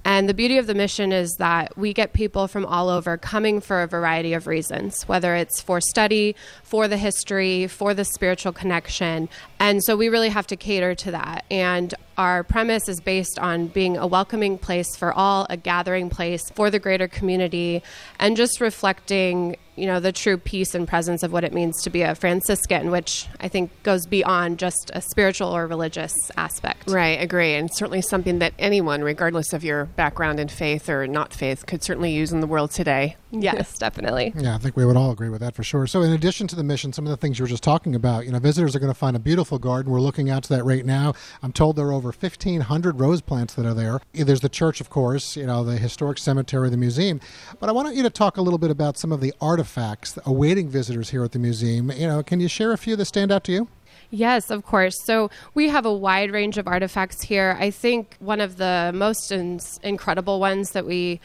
[0.04, 3.60] And the beauty of the mission is that we get people from all over coming
[3.60, 8.52] for a variety of reasons, whether it's for study, for the history, for the spiritual
[8.52, 9.28] connection.
[9.58, 11.44] And so we really have to cater to that.
[11.50, 16.50] And our premise is based on being a welcoming place for all, a gathering place
[16.50, 17.82] for the greater community,
[18.18, 21.88] and just reflecting, you know, the true peace and presence of what it means to
[21.88, 26.90] be a Franciscan, which I think goes beyond just a spiritual or religious aspect.
[26.90, 27.54] Right, agree.
[27.54, 31.82] And certainly something that anyone, regardless of your background in faith or not faith, could
[31.82, 33.16] certainly use in the world today.
[33.40, 34.32] Yes, definitely.
[34.36, 35.86] Yeah, I think we would all agree with that for sure.
[35.86, 38.26] So, in addition to the mission, some of the things you were just talking about,
[38.26, 39.92] you know, visitors are going to find a beautiful garden.
[39.92, 41.14] We're looking out to that right now.
[41.42, 44.00] I'm told there are over 1,500 rose plants that are there.
[44.14, 47.20] Eh, there's the church, of course, you know, the historic cemetery, the museum.
[47.60, 50.68] But I want you to talk a little bit about some of the artifacts awaiting
[50.68, 51.90] visitors here at the museum.
[51.92, 53.68] You know, can you share a few that stand out to you?
[54.10, 55.00] Yes, of course.
[55.04, 57.56] So we have a wide range of artifacts here.
[57.60, 61.20] I think one of the most in- incredible ones that we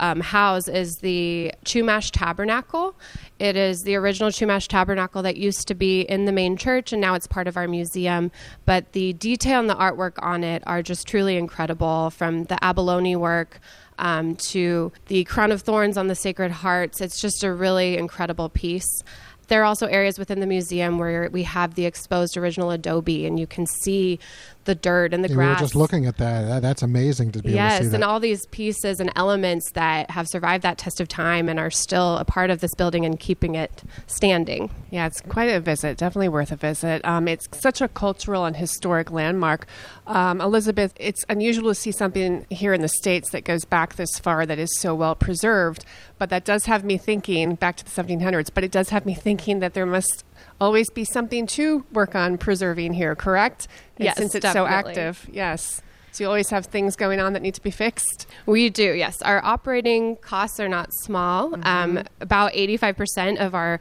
[0.00, 2.94] um, house is the Chumash Tabernacle.
[3.38, 7.00] It is the original Chumash Tabernacle that used to be in the main church, and
[7.00, 8.30] now it's part of our museum.
[8.64, 13.16] But the detail and the artwork on it are just truly incredible from the abalone
[13.16, 13.60] work.
[14.00, 17.00] Um, to the crown of thorns on the Sacred Hearts.
[17.00, 19.02] It's just a really incredible piece.
[19.48, 23.40] There are also areas within the museum where we have the exposed original adobe, and
[23.40, 24.20] you can see
[24.68, 25.60] the dirt and the Yeah, we were grass.
[25.60, 26.46] just looking at that.
[26.46, 27.94] That- That's amazing to be able to Yes, see that.
[27.96, 31.70] and all these pieces and elements that have survived that test of time and are
[31.70, 34.70] still a part of this building and keeping it standing.
[34.90, 35.96] Yeah, it's quite a visit.
[35.96, 37.04] Definitely worth a visit.
[37.04, 39.66] Um, it's such a cultural and historic landmark.
[40.06, 44.18] Um, Elizabeth, it's unusual to see something here in the States that goes back this
[44.18, 45.84] far that is so well preserved,
[46.18, 49.14] but that does have me thinking back to the 1700s, but it does have me
[49.14, 50.24] thinking that there must
[50.60, 53.68] always be something to work on preserving here, correct?
[53.96, 55.82] And Yes, Since it's so active, yes.
[56.12, 58.26] So you always have things going on that need to be fixed?
[58.46, 59.22] We do, yes.
[59.22, 61.54] Our operating costs are not small.
[61.64, 63.78] Um, about 85% of our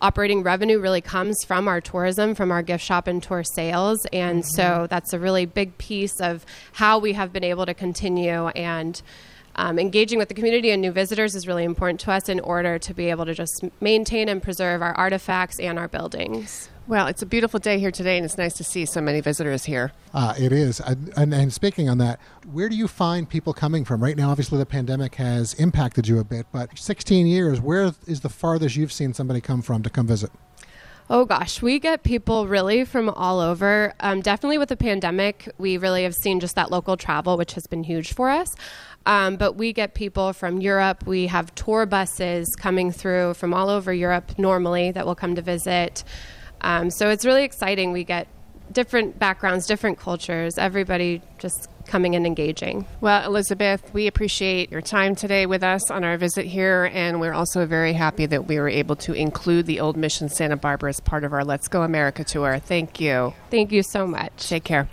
[0.00, 4.06] operating revenue really comes from our tourism, from our gift shop and tour sales.
[4.12, 8.48] And so that's a really big piece of how we have been able to continue
[8.48, 9.00] and
[9.58, 12.78] um, engaging with the community and new visitors is really important to us in order
[12.78, 16.70] to be able to just maintain and preserve our artifacts and our buildings.
[16.86, 19.64] Well, it's a beautiful day here today, and it's nice to see so many visitors
[19.64, 19.92] here.
[20.14, 20.80] Uh, it is.
[20.80, 22.18] I- And, and speaking on that,
[22.50, 24.02] where do you find people coming from?
[24.02, 28.20] Right now, obviously, the pandemic has impacted you a bit, but 16 years, where is
[28.20, 30.30] the farthest you've seen somebody come from to come visit?
[31.10, 33.94] Oh gosh, we get people really from all over.
[34.00, 37.66] Um, definitely with the pandemic, we really have seen just that local travel, which has
[37.66, 38.54] been huge for us.
[39.08, 41.06] Um, but we get people from Europe.
[41.06, 45.42] We have tour buses coming through from all over Europe normally that will come to
[45.42, 46.04] visit.
[46.60, 47.92] Um, so it's really exciting.
[47.92, 48.28] We get
[48.70, 52.84] different backgrounds, different cultures, everybody just coming and engaging.
[53.00, 57.32] Well, Elizabeth, we appreciate your time today with us on our visit here, and we're
[57.32, 61.00] also very happy that we were able to include the Old Mission Santa Barbara as
[61.00, 62.58] part of our Let's Go America tour.
[62.58, 63.32] Thank you.
[63.50, 64.50] Thank you so much.
[64.50, 64.86] Take care.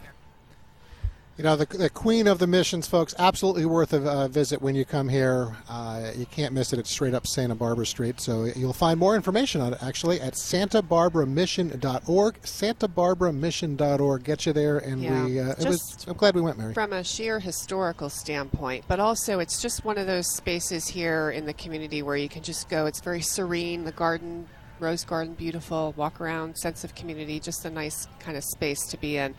[1.37, 4.73] You know, the, the queen of the missions, folks, absolutely worth a uh, visit when
[4.73, 5.53] you come here.
[5.67, 6.79] Uh, you can't miss it.
[6.79, 8.21] It's straight up Santa Barbara Street.
[8.21, 12.41] So you'll find more information on it actually at santabarbaramission.org.
[12.41, 14.23] Santabarbaramission.org.
[14.23, 14.77] Get you there.
[14.77, 15.25] And Yeah.
[15.25, 16.73] we, uh, was, I'm glad we went, Mary.
[16.73, 21.45] From a sheer historical standpoint, but also it's just one of those spaces here in
[21.45, 22.85] the community where you can just go.
[22.85, 23.83] It's very serene.
[23.83, 24.47] The garden,
[24.85, 25.93] rose garden, beautiful.
[25.97, 27.39] Walk around, sense of community.
[27.39, 29.33] Just a nice kind of space to be in.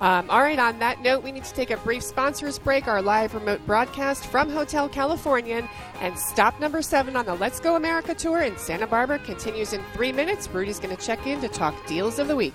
[0.00, 0.58] Um, all right.
[0.58, 2.86] On that note, we need to take a brief sponsors break.
[2.86, 5.68] Our live remote broadcast from Hotel Californian
[6.00, 9.82] and stop number seven on the Let's Go America tour in Santa Barbara continues in
[9.92, 10.48] three minutes.
[10.48, 12.54] Rudy's going to check in to talk deals of the week.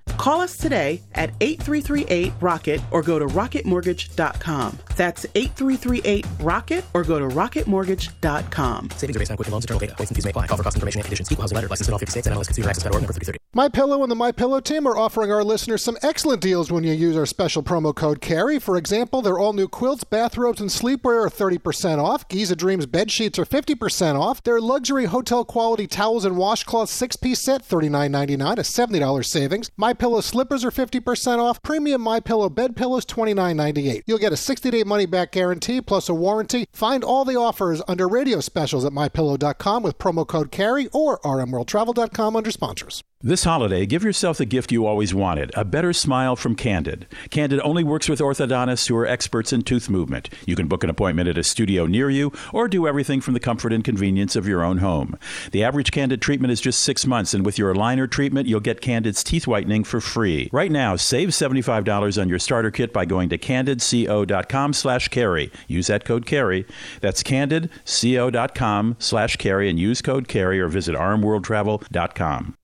[0.21, 4.77] Call us today at 8338 Rocket or go to rocketmortgage.com.
[4.95, 8.89] That's 8338 Rocket or go to rocketmortgage.com.
[8.91, 9.95] Savings are based on Quicken Loans, internal data.
[9.95, 10.45] Points and fees may apply.
[10.45, 11.31] Call for cost information and conditions.
[11.31, 11.67] Equal housing letter.
[11.69, 13.39] Licensed in all 50 states and MLS Consumer Access.org number 3030.
[13.55, 16.83] My Pillow and the My Pillow team are offering our listeners some excellent deals when
[16.83, 18.59] you use our special promo code CAREY.
[18.59, 22.27] For example, their all new quilts, bathrobes, and sleepwear are 30% off.
[22.27, 24.43] Giza Dreams bed sheets are 50% off.
[24.43, 29.71] Their luxury hotel quality towels and washcloths six piece set, $39.99, a $70 savings.
[29.75, 31.63] My Pillow slippers are 50% off.
[31.63, 34.01] Premium My Pillow bed pillows, $29.98.
[34.05, 36.67] You'll get a 60 day money back guarantee plus a warranty.
[36.73, 42.35] Find all the offers under radio specials at mypillow.com with promo code CAREY or rmworldtravel.com
[42.35, 43.03] under sponsors.
[43.23, 47.05] This holiday, give yourself the gift you always wanted a better smile from Candid.
[47.29, 50.27] Candid only works with orthodontists who are experts in tooth movement.
[50.47, 53.39] You can book an appointment at a studio near you or do everything from the
[53.39, 55.19] comfort and convenience of your own home.
[55.51, 58.81] The average Candid treatment is just six months, and with your aligner treatment, you'll get
[58.81, 60.49] Candid's teeth whitening for free.
[60.51, 65.51] Right now, save $75 on your starter kit by going to candidco.com slash carey.
[65.67, 66.65] Use that code carey.
[67.01, 72.57] That's candidco.com slash carey and use code carey or visit rmworldtravel.com.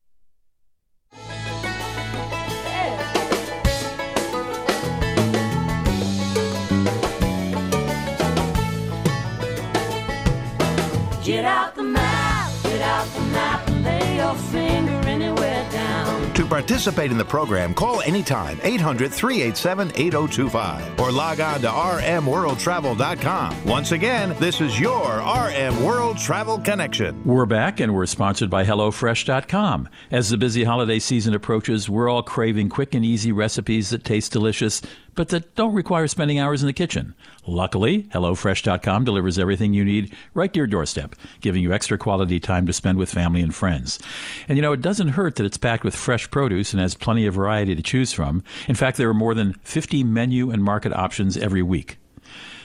[11.28, 16.34] Get out the map, get out the map, and lay your finger anywhere down.
[16.36, 23.66] To participate in the program, call anytime 800 387 8025 or log on to rmworldtravel.com.
[23.66, 27.22] Once again, this is your RM World Travel Connection.
[27.26, 29.90] We're back and we're sponsored by HelloFresh.com.
[30.10, 34.32] As the busy holiday season approaches, we're all craving quick and easy recipes that taste
[34.32, 34.82] delicious,
[35.18, 37.14] but that don't require spending hours in the kitchen.
[37.46, 42.66] Luckily, HelloFresh.com delivers everything you need right to your doorstep, giving you extra quality time
[42.68, 44.00] to spend with family and friends.
[44.48, 47.26] And you know, it doesn't hurt that it's packed with fresh produce and has plenty
[47.26, 48.44] of variety to choose from.
[48.68, 51.98] In fact, there are more than 50 menu and market options every week.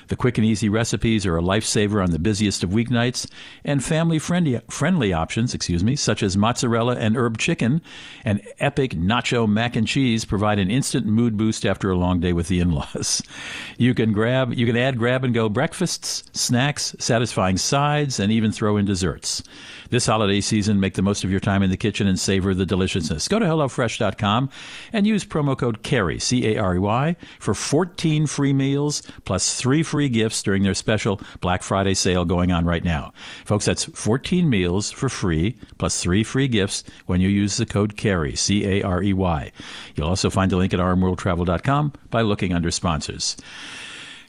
[0.08, 3.30] The quick and easy recipes are a lifesaver on the busiest of weeknights,
[3.64, 7.82] and family friendly, friendly options, excuse me, such as mozzarella and herb chicken
[8.24, 12.32] and epic nacho mac and cheese provide an instant mood boost after a long day
[12.32, 13.22] with the in-laws.
[13.78, 18.52] You can grab you can add grab and go breakfasts, snacks, satisfying sides, and even
[18.52, 19.42] throw in desserts.
[19.90, 22.64] This holiday season, make the most of your time in the kitchen and savor the
[22.64, 23.28] deliciousness.
[23.28, 24.48] Go to HelloFresh.com
[24.92, 29.54] and use promo code CAREY, C A R E Y, for 14 free meals plus
[29.54, 33.12] three free gifts during their special Black Friday sale going on right now.
[33.44, 37.96] Folks, that's 14 meals for free plus three free gifts when you use the code
[37.96, 39.52] CAREY, C A R E Y.
[39.94, 43.36] You'll also find a link at rmworldtravel.com by looking under sponsors.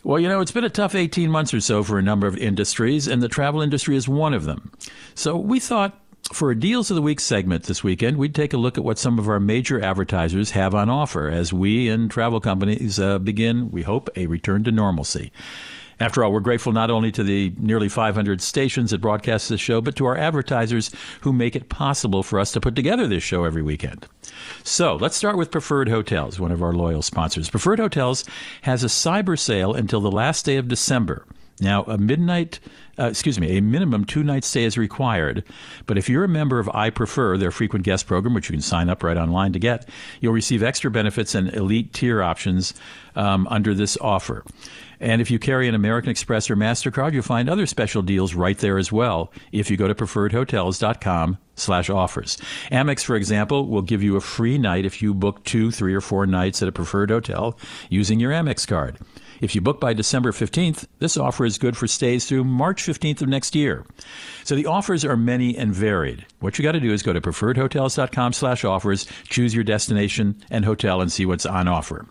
[0.04, 2.36] Well, you know, it's been a tough 18 months or so for a number of
[2.36, 4.72] industries, and the travel industry is one of them.
[5.16, 5.98] So we thought
[6.32, 8.98] for a Deals of the Week segment this weekend, we'd take a look at what
[8.98, 13.70] some of our major advertisers have on offer as we and travel companies uh, begin,
[13.72, 15.32] we hope, a return to normalcy.
[16.00, 19.80] After all, we're grateful not only to the nearly 500 stations that broadcast this show,
[19.80, 23.44] but to our advertisers who make it possible for us to put together this show
[23.44, 24.08] every weekend.
[24.64, 27.50] So let's start with Preferred Hotels, one of our loyal sponsors.
[27.50, 28.26] Preferred Hotels
[28.64, 31.26] has a cyber sale until the last day of December.
[31.60, 32.60] Now, a midnight,
[33.00, 35.44] uh, excuse me, a minimum two night stay is required.
[35.86, 38.62] But if you're a member of I Prefer, their frequent guest program, which you can
[38.62, 39.88] sign up right online to get,
[40.22, 42.74] you'll receive extra benefits and elite tier options
[43.16, 44.44] um, under this offer.
[45.00, 48.58] And if you carry an American Express or MasterCard, you'll find other special deals right
[48.58, 52.38] there as well if you go to preferredhotels.com slash offers.
[52.72, 56.00] Amex, for example, will give you a free night if you book two, three, or
[56.00, 57.58] four nights at a preferred hotel
[57.89, 58.98] using your Amex card.
[59.44, 63.24] If you book by December 15th, this offer is good for stays through March 15th
[63.24, 63.86] of next year.
[64.46, 66.26] So the offers are many and varied.
[66.39, 70.64] What you got to do is go to preferredhotels.com slash offers, choose your destination and
[70.64, 72.08] hotel, and see what's on offer.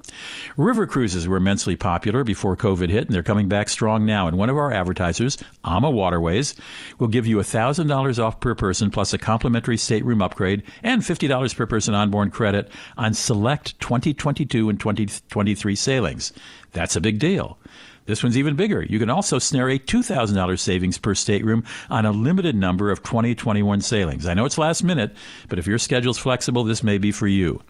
[0.59, 4.29] River cruises were immensely popular before COVID hit, and they're coming back strong now.
[4.29, 6.55] And one of our advertisers, Ama Waterways,
[6.99, 11.67] will give you $1,000 off per person plus a complimentary stateroom upgrade and $50 per
[11.67, 16.35] person onboard credit on select 2022 and 2023 sailings.
[16.73, 17.59] That's a big deal.
[18.07, 18.83] This one's even bigger.
[18.83, 23.81] You can also snare a $2,000 savings per stateroom on a limited number of 2021
[23.81, 24.27] sailings.
[24.27, 25.15] I know it's last minute,
[25.49, 27.63] but if your schedule's flexible, this may be for you.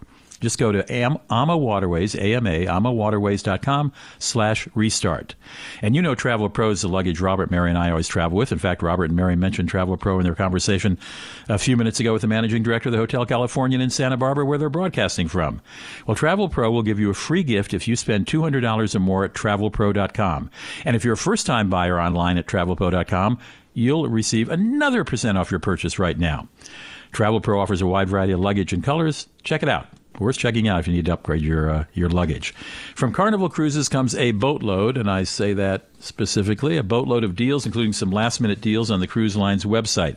[0.43, 5.37] Just go to Am- AMA Waterways, AMA, amawaterways.com slash restart.
[5.81, 8.51] And you know Traveler Pro is the luggage Robert, Mary, and I always travel with.
[8.51, 10.99] In fact, Robert and Mary mentioned Traveler Pro in their conversation
[11.49, 14.45] a few minutes ago with the managing director of the Hotel Californian in Santa Barbara,
[14.45, 15.63] where they're broadcasting from.
[16.09, 19.25] Well, Travel Pro will give you a free gift if you spend $200 or more
[19.25, 20.51] at travelpro.com.
[20.85, 23.39] And if you're a first time buyer online at travelpro.com,
[23.75, 26.49] you'll receive another percent off your purchase right now.
[27.13, 29.29] Travel Pro offers a wide variety of luggage and colors.
[29.45, 29.87] Check it out
[30.23, 32.55] worth checking out if you need to upgrade your uh, your luggage.
[32.95, 37.67] From Carnival Cruises comes a boatload, and I say that specifically a boatload of deals,
[37.67, 40.17] including some last minute deals on the cruise line's website.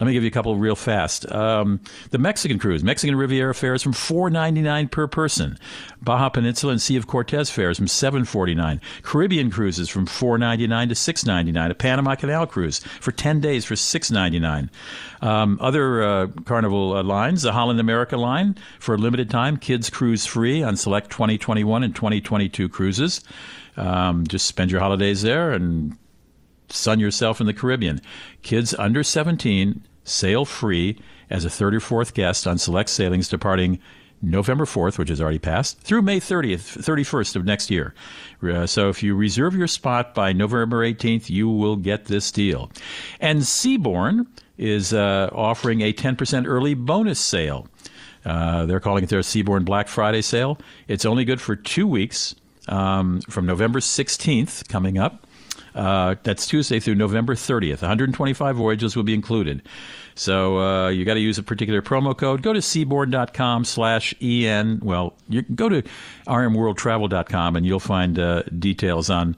[0.00, 1.30] Let me give you a couple real fast.
[1.30, 1.80] Um,
[2.10, 5.58] the Mexican cruise, Mexican Riviera fares from four ninety nine per person.
[6.02, 8.80] Baja Peninsula and Sea of Cortez fares from seven forty nine.
[9.02, 11.70] Caribbean cruises from four ninety nine to six ninety nine.
[11.70, 14.70] A Panama Canal cruise for ten days for six ninety nine.
[15.22, 19.90] Um, other uh, Carnival uh, lines, the Holland America line for a limited time, kids
[19.90, 23.22] cruise free on select 2021 and 2022 cruises.
[23.76, 25.96] Um, just spend your holidays there and
[26.68, 28.00] sun yourself in the Caribbean.
[28.42, 30.98] Kids under 17 sail free
[31.30, 33.78] as a third or fourth guest on select sailings departing
[34.22, 37.94] November 4th, which has already passed, through May 30th, 31st of next year.
[38.42, 42.70] Uh, so if you reserve your spot by November 18th, you will get this deal.
[43.20, 47.68] And Seabourn is uh, offering a 10% early bonus sale.
[48.24, 50.58] Uh, they're calling it their Seabourn Black Friday sale.
[50.88, 52.34] It's only good for two weeks
[52.68, 55.26] um, from November 16th coming up.
[55.74, 57.82] Uh, that's Tuesday through November 30th.
[57.82, 59.62] 125 voyages will be included.
[60.14, 62.40] So uh, you got to use a particular promo code.
[62.40, 64.80] Go to seabourn.com slash en.
[64.82, 65.82] Well, you can go to
[66.26, 69.36] rmworldtravel.com and you'll find uh, details on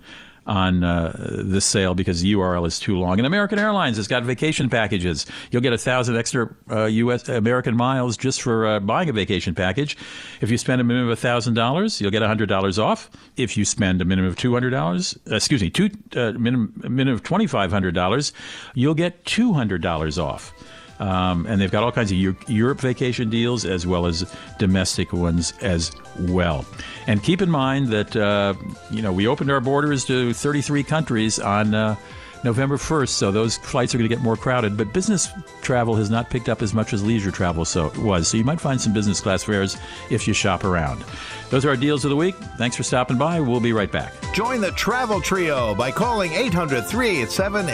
[0.49, 3.19] on uh, this sale because the URL is too long.
[3.19, 5.27] And American Airlines has got vacation packages.
[5.51, 7.29] You'll get a thousand extra uh, U.S.
[7.29, 9.97] American miles just for uh, buying a vacation package.
[10.41, 13.11] If you spend a minimum of thousand dollars, you'll get hundred dollars off.
[13.37, 17.15] If you spend a minimum of two hundred dollars, excuse me, two uh, minimum minimum
[17.15, 18.33] of twenty five hundred dollars,
[18.75, 20.53] you'll get two hundred dollars off.
[20.99, 22.19] Um, and they've got all kinds of
[22.49, 26.65] Europe vacation deals as well as domestic ones as well.
[27.07, 28.55] And keep in mind that uh,
[28.91, 31.97] you know we opened our borders to 33 countries on uh,
[32.45, 34.77] November 1st, so those flights are going to get more crowded.
[34.77, 35.29] But business
[35.63, 38.29] travel has not picked up as much as leisure travel so it was.
[38.29, 39.77] So you might find some business class fares
[40.11, 41.05] if you shop around.
[41.51, 42.35] Those are our deals of the week.
[42.57, 43.41] Thanks for stopping by.
[43.41, 44.13] We'll be right back.
[44.33, 47.69] Join the Travel Trio by calling 800 387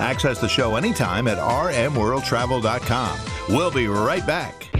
[0.00, 3.18] Access the show anytime at rmworldtravel.com.
[3.48, 4.75] We'll be right back.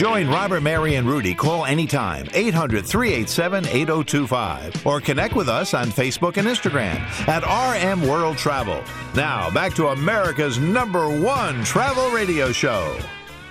[0.00, 5.88] Join Robert, Mary, and Rudy, call anytime 800 387 8025 or connect with us on
[5.88, 6.96] Facebook and Instagram
[7.28, 8.82] at RM World Travel.
[9.14, 12.98] Now, back to America's number one travel radio show.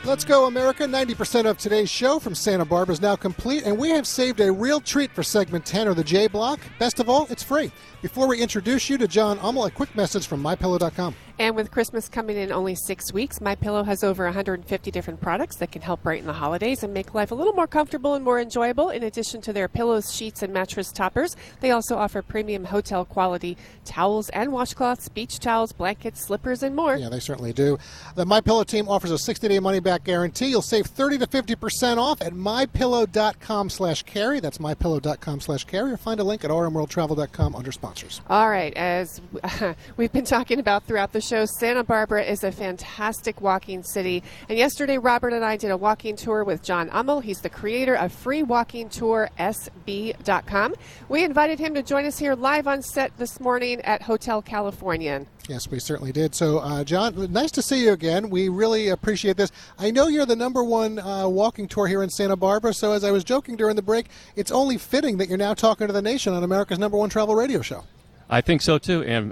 [0.04, 0.86] Let's go, America.
[0.86, 4.52] 90% of today's show from Santa Barbara is now complete, and we have saved a
[4.52, 6.60] real treat for segment 10 or the J Block.
[6.80, 7.72] Best of all, it's free.
[8.02, 11.14] Before we introduce you to John Ummel, a quick message from MyPillow.com.
[11.40, 15.56] And with Christmas coming in only six weeks, My Pillow has over 150 different products
[15.56, 18.42] that can help brighten the holidays and make life a little more comfortable and more
[18.42, 18.90] enjoyable.
[18.90, 23.56] In addition to their pillows, sheets, and mattress toppers, they also offer premium hotel quality
[23.86, 26.98] towels and washcloths, beach towels, blankets, slippers, and more.
[26.98, 27.78] Yeah, they certainly do.
[28.16, 30.48] The My Pillow team offers a 60-day money-back guarantee.
[30.48, 34.42] You'll save 30 to 50% off at mypillow.com slash carey.
[34.42, 35.94] That's mypillow.com slash carey.
[35.94, 38.20] Or find a link at rmworldtravel.com under sponsors.
[38.30, 39.22] All right, as
[39.96, 44.24] we've been talking about throughout the show, Santa Barbara is a fantastic walking city.
[44.50, 47.22] And yesterday, Robert and I did a walking tour with John Ummel.
[47.22, 50.76] He's the creator of freewalkingtoursb.com.
[51.08, 55.28] We invited him to join us here live on set this morning at Hotel Californian.
[55.48, 56.34] Yes, we certainly did.
[56.34, 58.32] So, uh, John, nice to see you again.
[58.32, 59.52] We really appreciate this.
[59.78, 63.04] I know you're the number one uh, walking tour here in Santa Barbara, so as
[63.04, 66.02] I was joking during the break, it's only fitting that you're now talking to the
[66.02, 67.84] nation on America's number one travel radio show.
[68.32, 69.04] I think so too.
[69.04, 69.32] And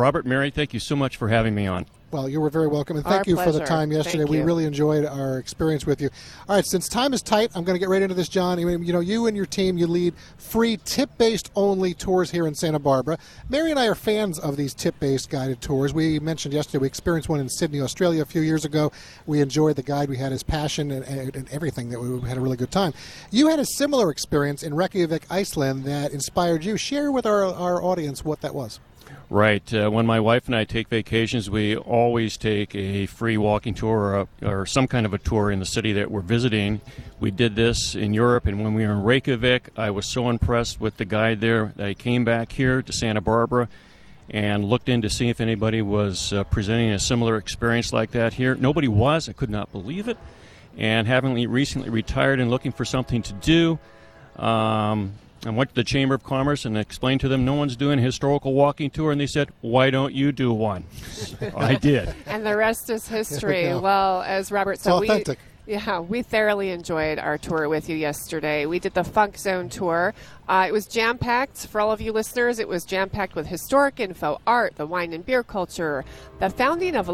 [0.00, 1.84] Robert, Mary, thank you so much for having me on.
[2.10, 4.24] Well, you were very welcome, and thank Our you for the time yesterday.
[4.24, 6.08] We really enjoyed our experience with you.
[6.48, 8.58] All right, since time is tight, I'm going to get right into this, John.
[8.58, 12.78] You know, you and your team, you lead free tip-based only tours here in Santa
[12.78, 13.18] Barbara.
[13.50, 15.92] Mary and I are fans of these tip-based guided tours.
[15.92, 18.90] We mentioned yesterday we experienced one in Sydney, Australia, a few years ago.
[19.26, 20.08] We enjoyed the guide.
[20.08, 21.90] We had his passion and, and, and everything.
[21.90, 22.94] That we had a really good time.
[23.30, 26.78] You had a similar experience in Reykjavik, Iceland, that inspired you.
[26.78, 28.80] Share with our our audience what that was.
[29.32, 29.72] Right.
[29.72, 33.96] Uh, when my wife and I take vacations, we always take a free walking tour
[33.96, 36.80] or, a, or some kind of a tour in the city that we're visiting.
[37.20, 40.80] We did this in Europe, and when we were in Reykjavik, I was so impressed
[40.80, 43.68] with the guide there that I came back here to Santa Barbara
[44.28, 48.34] and looked in to see if anybody was uh, presenting a similar experience like that
[48.34, 48.56] here.
[48.56, 49.28] Nobody was.
[49.28, 50.18] I could not believe it.
[50.76, 53.78] And having recently retired and looking for something to do,
[54.42, 55.12] um,
[55.46, 58.02] I went to the Chamber of Commerce and explained to them no one's doing a
[58.02, 60.84] historical walking tour, and they said, "Why don't you do one?"
[61.56, 62.14] I did.
[62.26, 63.62] And the rest is history.
[63.64, 63.80] go.
[63.80, 65.38] Well, as Robert said, It's authentic.
[65.66, 68.66] we yeah we thoroughly enjoyed our tour with you yesterday.
[68.66, 70.12] We did the Funk Zone tour.
[70.48, 72.58] Uh, it was jam packed for all of you listeners.
[72.58, 76.04] It was jam packed with historic info, art, the wine and beer culture,
[76.38, 77.08] the founding of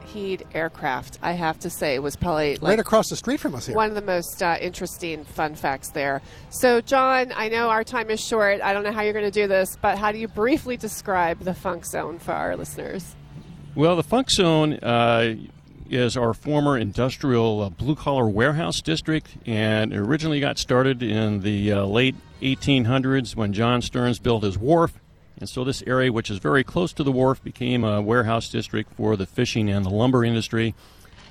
[0.00, 1.18] Lockheed Aircraft.
[1.22, 3.76] I have to say was probably like right across the street from us here.
[3.76, 6.22] one of the most uh, interesting fun facts there.
[6.50, 8.60] So, John, I know our time is short.
[8.60, 11.40] I don't know how you're going to do this, but how do you briefly describe
[11.40, 13.14] the Funk Zone for our listeners?
[13.74, 15.36] Well, the Funk Zone uh,
[15.88, 21.40] is our former industrial uh, blue collar warehouse district, and it originally got started in
[21.42, 24.99] the uh, late 1800s when John Stearns built his wharf.
[25.40, 28.92] And so, this area, which is very close to the wharf, became a warehouse district
[28.92, 30.74] for the fishing and the lumber industry.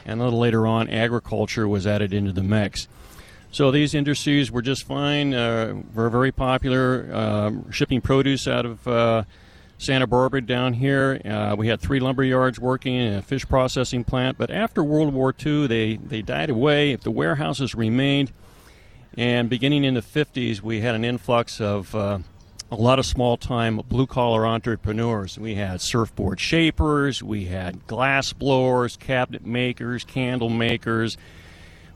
[0.05, 2.88] And a little later on, agriculture was added into the mix.
[3.51, 5.34] So these industries were just fine.
[5.34, 9.24] Uh, were very popular, um, shipping produce out of uh,
[9.80, 11.22] Santa Barbara down here.
[11.24, 14.38] Uh, we had three lumber yards working and a fish processing plant.
[14.38, 16.95] But after World War II, they, they died away.
[16.95, 18.32] The warehouses remained.
[19.18, 22.20] And beginning in the 50s, we had an influx of uh,
[22.72, 25.38] a lot of small time blue collar entrepreneurs.
[25.38, 31.17] We had surfboard shapers, we had glass blowers, cabinet makers, candle makers.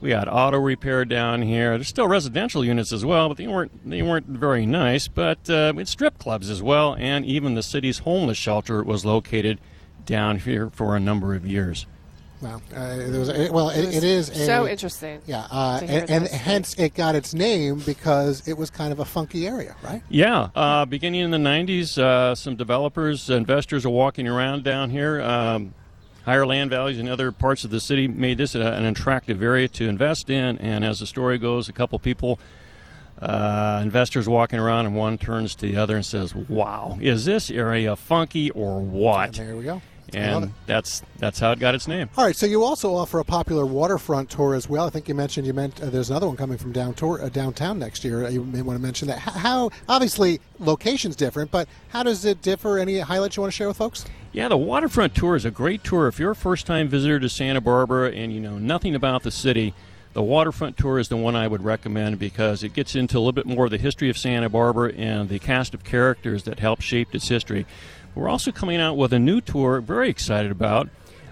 [0.02, 1.78] We had auto repair down here.
[1.78, 5.08] There's still residential units as well, but they weren't they weren't very nice.
[5.08, 9.62] But uh, strip clubs as well, and even the city's homeless shelter was located
[10.06, 11.86] down here for a number of years.
[12.44, 12.62] Wow.
[12.76, 15.22] Uh, there was a, well, it, it is a, so interesting.
[15.26, 19.06] Yeah, uh, and, and hence it got its name because it was kind of a
[19.06, 20.04] funky area, right?
[20.10, 25.22] Yeah, uh, beginning in the 90s, uh, some developers, investors are walking around down here.
[25.22, 25.74] Um,
[26.26, 29.70] higher land values in other parts of the city made this a, an attractive area
[29.70, 30.58] to invest in.
[30.58, 32.40] And as the story goes, a couple people,
[33.22, 37.50] uh, investors walking around, and one turns to the other and says, Wow, is this
[37.50, 39.34] area funky or what?
[39.34, 39.82] There we go.
[40.16, 42.10] And that's that's how it got its name.
[42.18, 44.86] All right, so you also offer a popular waterfront tour as well.
[44.86, 47.30] I think you mentioned you meant uh, there's another one coming from down tour, uh,
[47.30, 48.28] downtown next year.
[48.30, 49.20] You may want to mention that.
[49.20, 52.78] How obviously location's different, but how does it differ?
[52.78, 54.06] Any highlights you want to share with folks?
[54.32, 56.08] Yeah, the waterfront tour is a great tour.
[56.08, 59.32] If you're a first time visitor to Santa Barbara and you know nothing about the
[59.32, 59.74] city,
[60.14, 63.32] the waterfront tour is the one I would recommend because it gets into a little
[63.32, 66.84] bit more of the history of Santa Barbara and the cast of characters that helped
[66.84, 67.66] shape its history.
[68.16, 70.90] We're also coming out with a new tour, very excited about.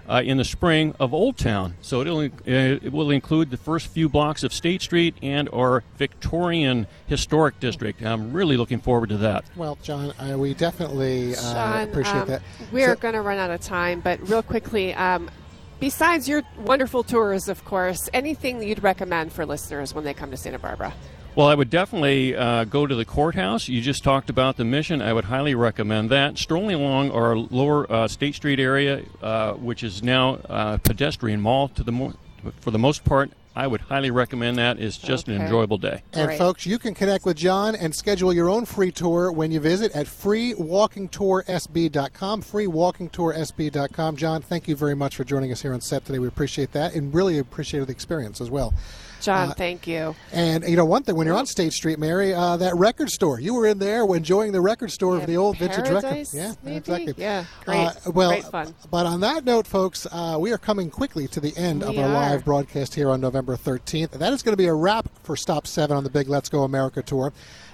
[0.08, 3.86] Uh, in the spring of Old Town, so it'll uh, it will include the first
[3.86, 8.02] few blocks of State Street and our Victorian historic district.
[8.02, 9.44] I'm really looking forward to that.
[9.54, 12.42] Well, John, uh, we definitely uh, Sean, appreciate um, that.
[12.72, 15.30] We're So- going to run out of time, but real quickly, um,
[15.78, 20.32] besides your wonderful tours, of course, anything that you'd recommend for listeners when they come
[20.32, 20.92] to Santa Barbara?
[21.34, 23.66] Well, I would definitely uh, go to the courthouse.
[23.66, 25.00] You just talked about the mission.
[25.00, 26.36] I would highly recommend that.
[26.36, 31.68] Strolling along our lower uh, State Street area, uh, which is now uh, pedestrian mall,
[31.68, 32.12] to the mo-
[32.60, 34.78] for the most part, I would highly recommend that.
[34.78, 36.02] It's just an enjoyable day.
[36.12, 39.60] And folks, you can connect with John and schedule your own free tour when you
[39.60, 42.42] visit at freewalkingtoursb.com.
[42.42, 44.16] Freewalkingtoursb.com.
[44.16, 46.18] John, thank you very much for joining us here on set today.
[46.18, 48.74] We appreciate that and really appreciated the experience as well.
[49.22, 50.14] John, Uh, thank you.
[50.32, 53.40] And you know one thing, when you're on State Street, Mary, uh, that record store,
[53.40, 56.26] you were in there enjoying the record store of the old vintage record.
[56.32, 56.76] Yeah, maybe?
[56.76, 57.14] exactly.
[57.16, 57.78] Yeah, great.
[57.86, 58.74] Uh, well, Great fun.
[58.90, 62.04] But on that note, folks, uh, we are coming quickly to the end of our
[62.04, 62.12] are.
[62.12, 64.10] live broadcast here on November 13th.
[64.10, 66.64] That is going to be a wrap for Stop 7 on the big Let's Go
[66.64, 67.32] America tour.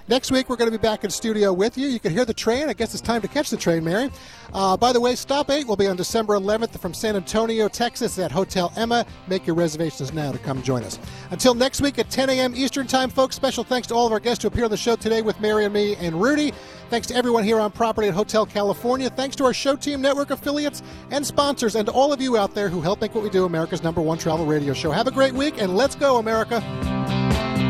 [0.09, 1.87] Next week, we're going to be back in studio with you.
[1.87, 2.67] You can hear the train.
[2.67, 4.09] I guess it's time to catch the train, Mary.
[4.51, 8.17] Uh, by the way, Stop 8 will be on December 11th from San Antonio, Texas
[8.17, 9.05] at Hotel Emma.
[9.27, 10.97] Make your reservations now to come join us.
[11.29, 12.55] Until next week at 10 a.m.
[12.55, 14.95] Eastern Time, folks, special thanks to all of our guests who appear on the show
[14.95, 16.53] today with Mary and me and Rudy.
[16.89, 19.11] Thanks to everyone here on property at Hotel Californian.
[19.11, 20.81] Thanks to our show team, network affiliates,
[21.11, 23.83] and sponsors, and all of you out there who help make what we do America's
[23.83, 24.89] number one travel radio show.
[24.89, 26.98] Have a great week, and let's go, America.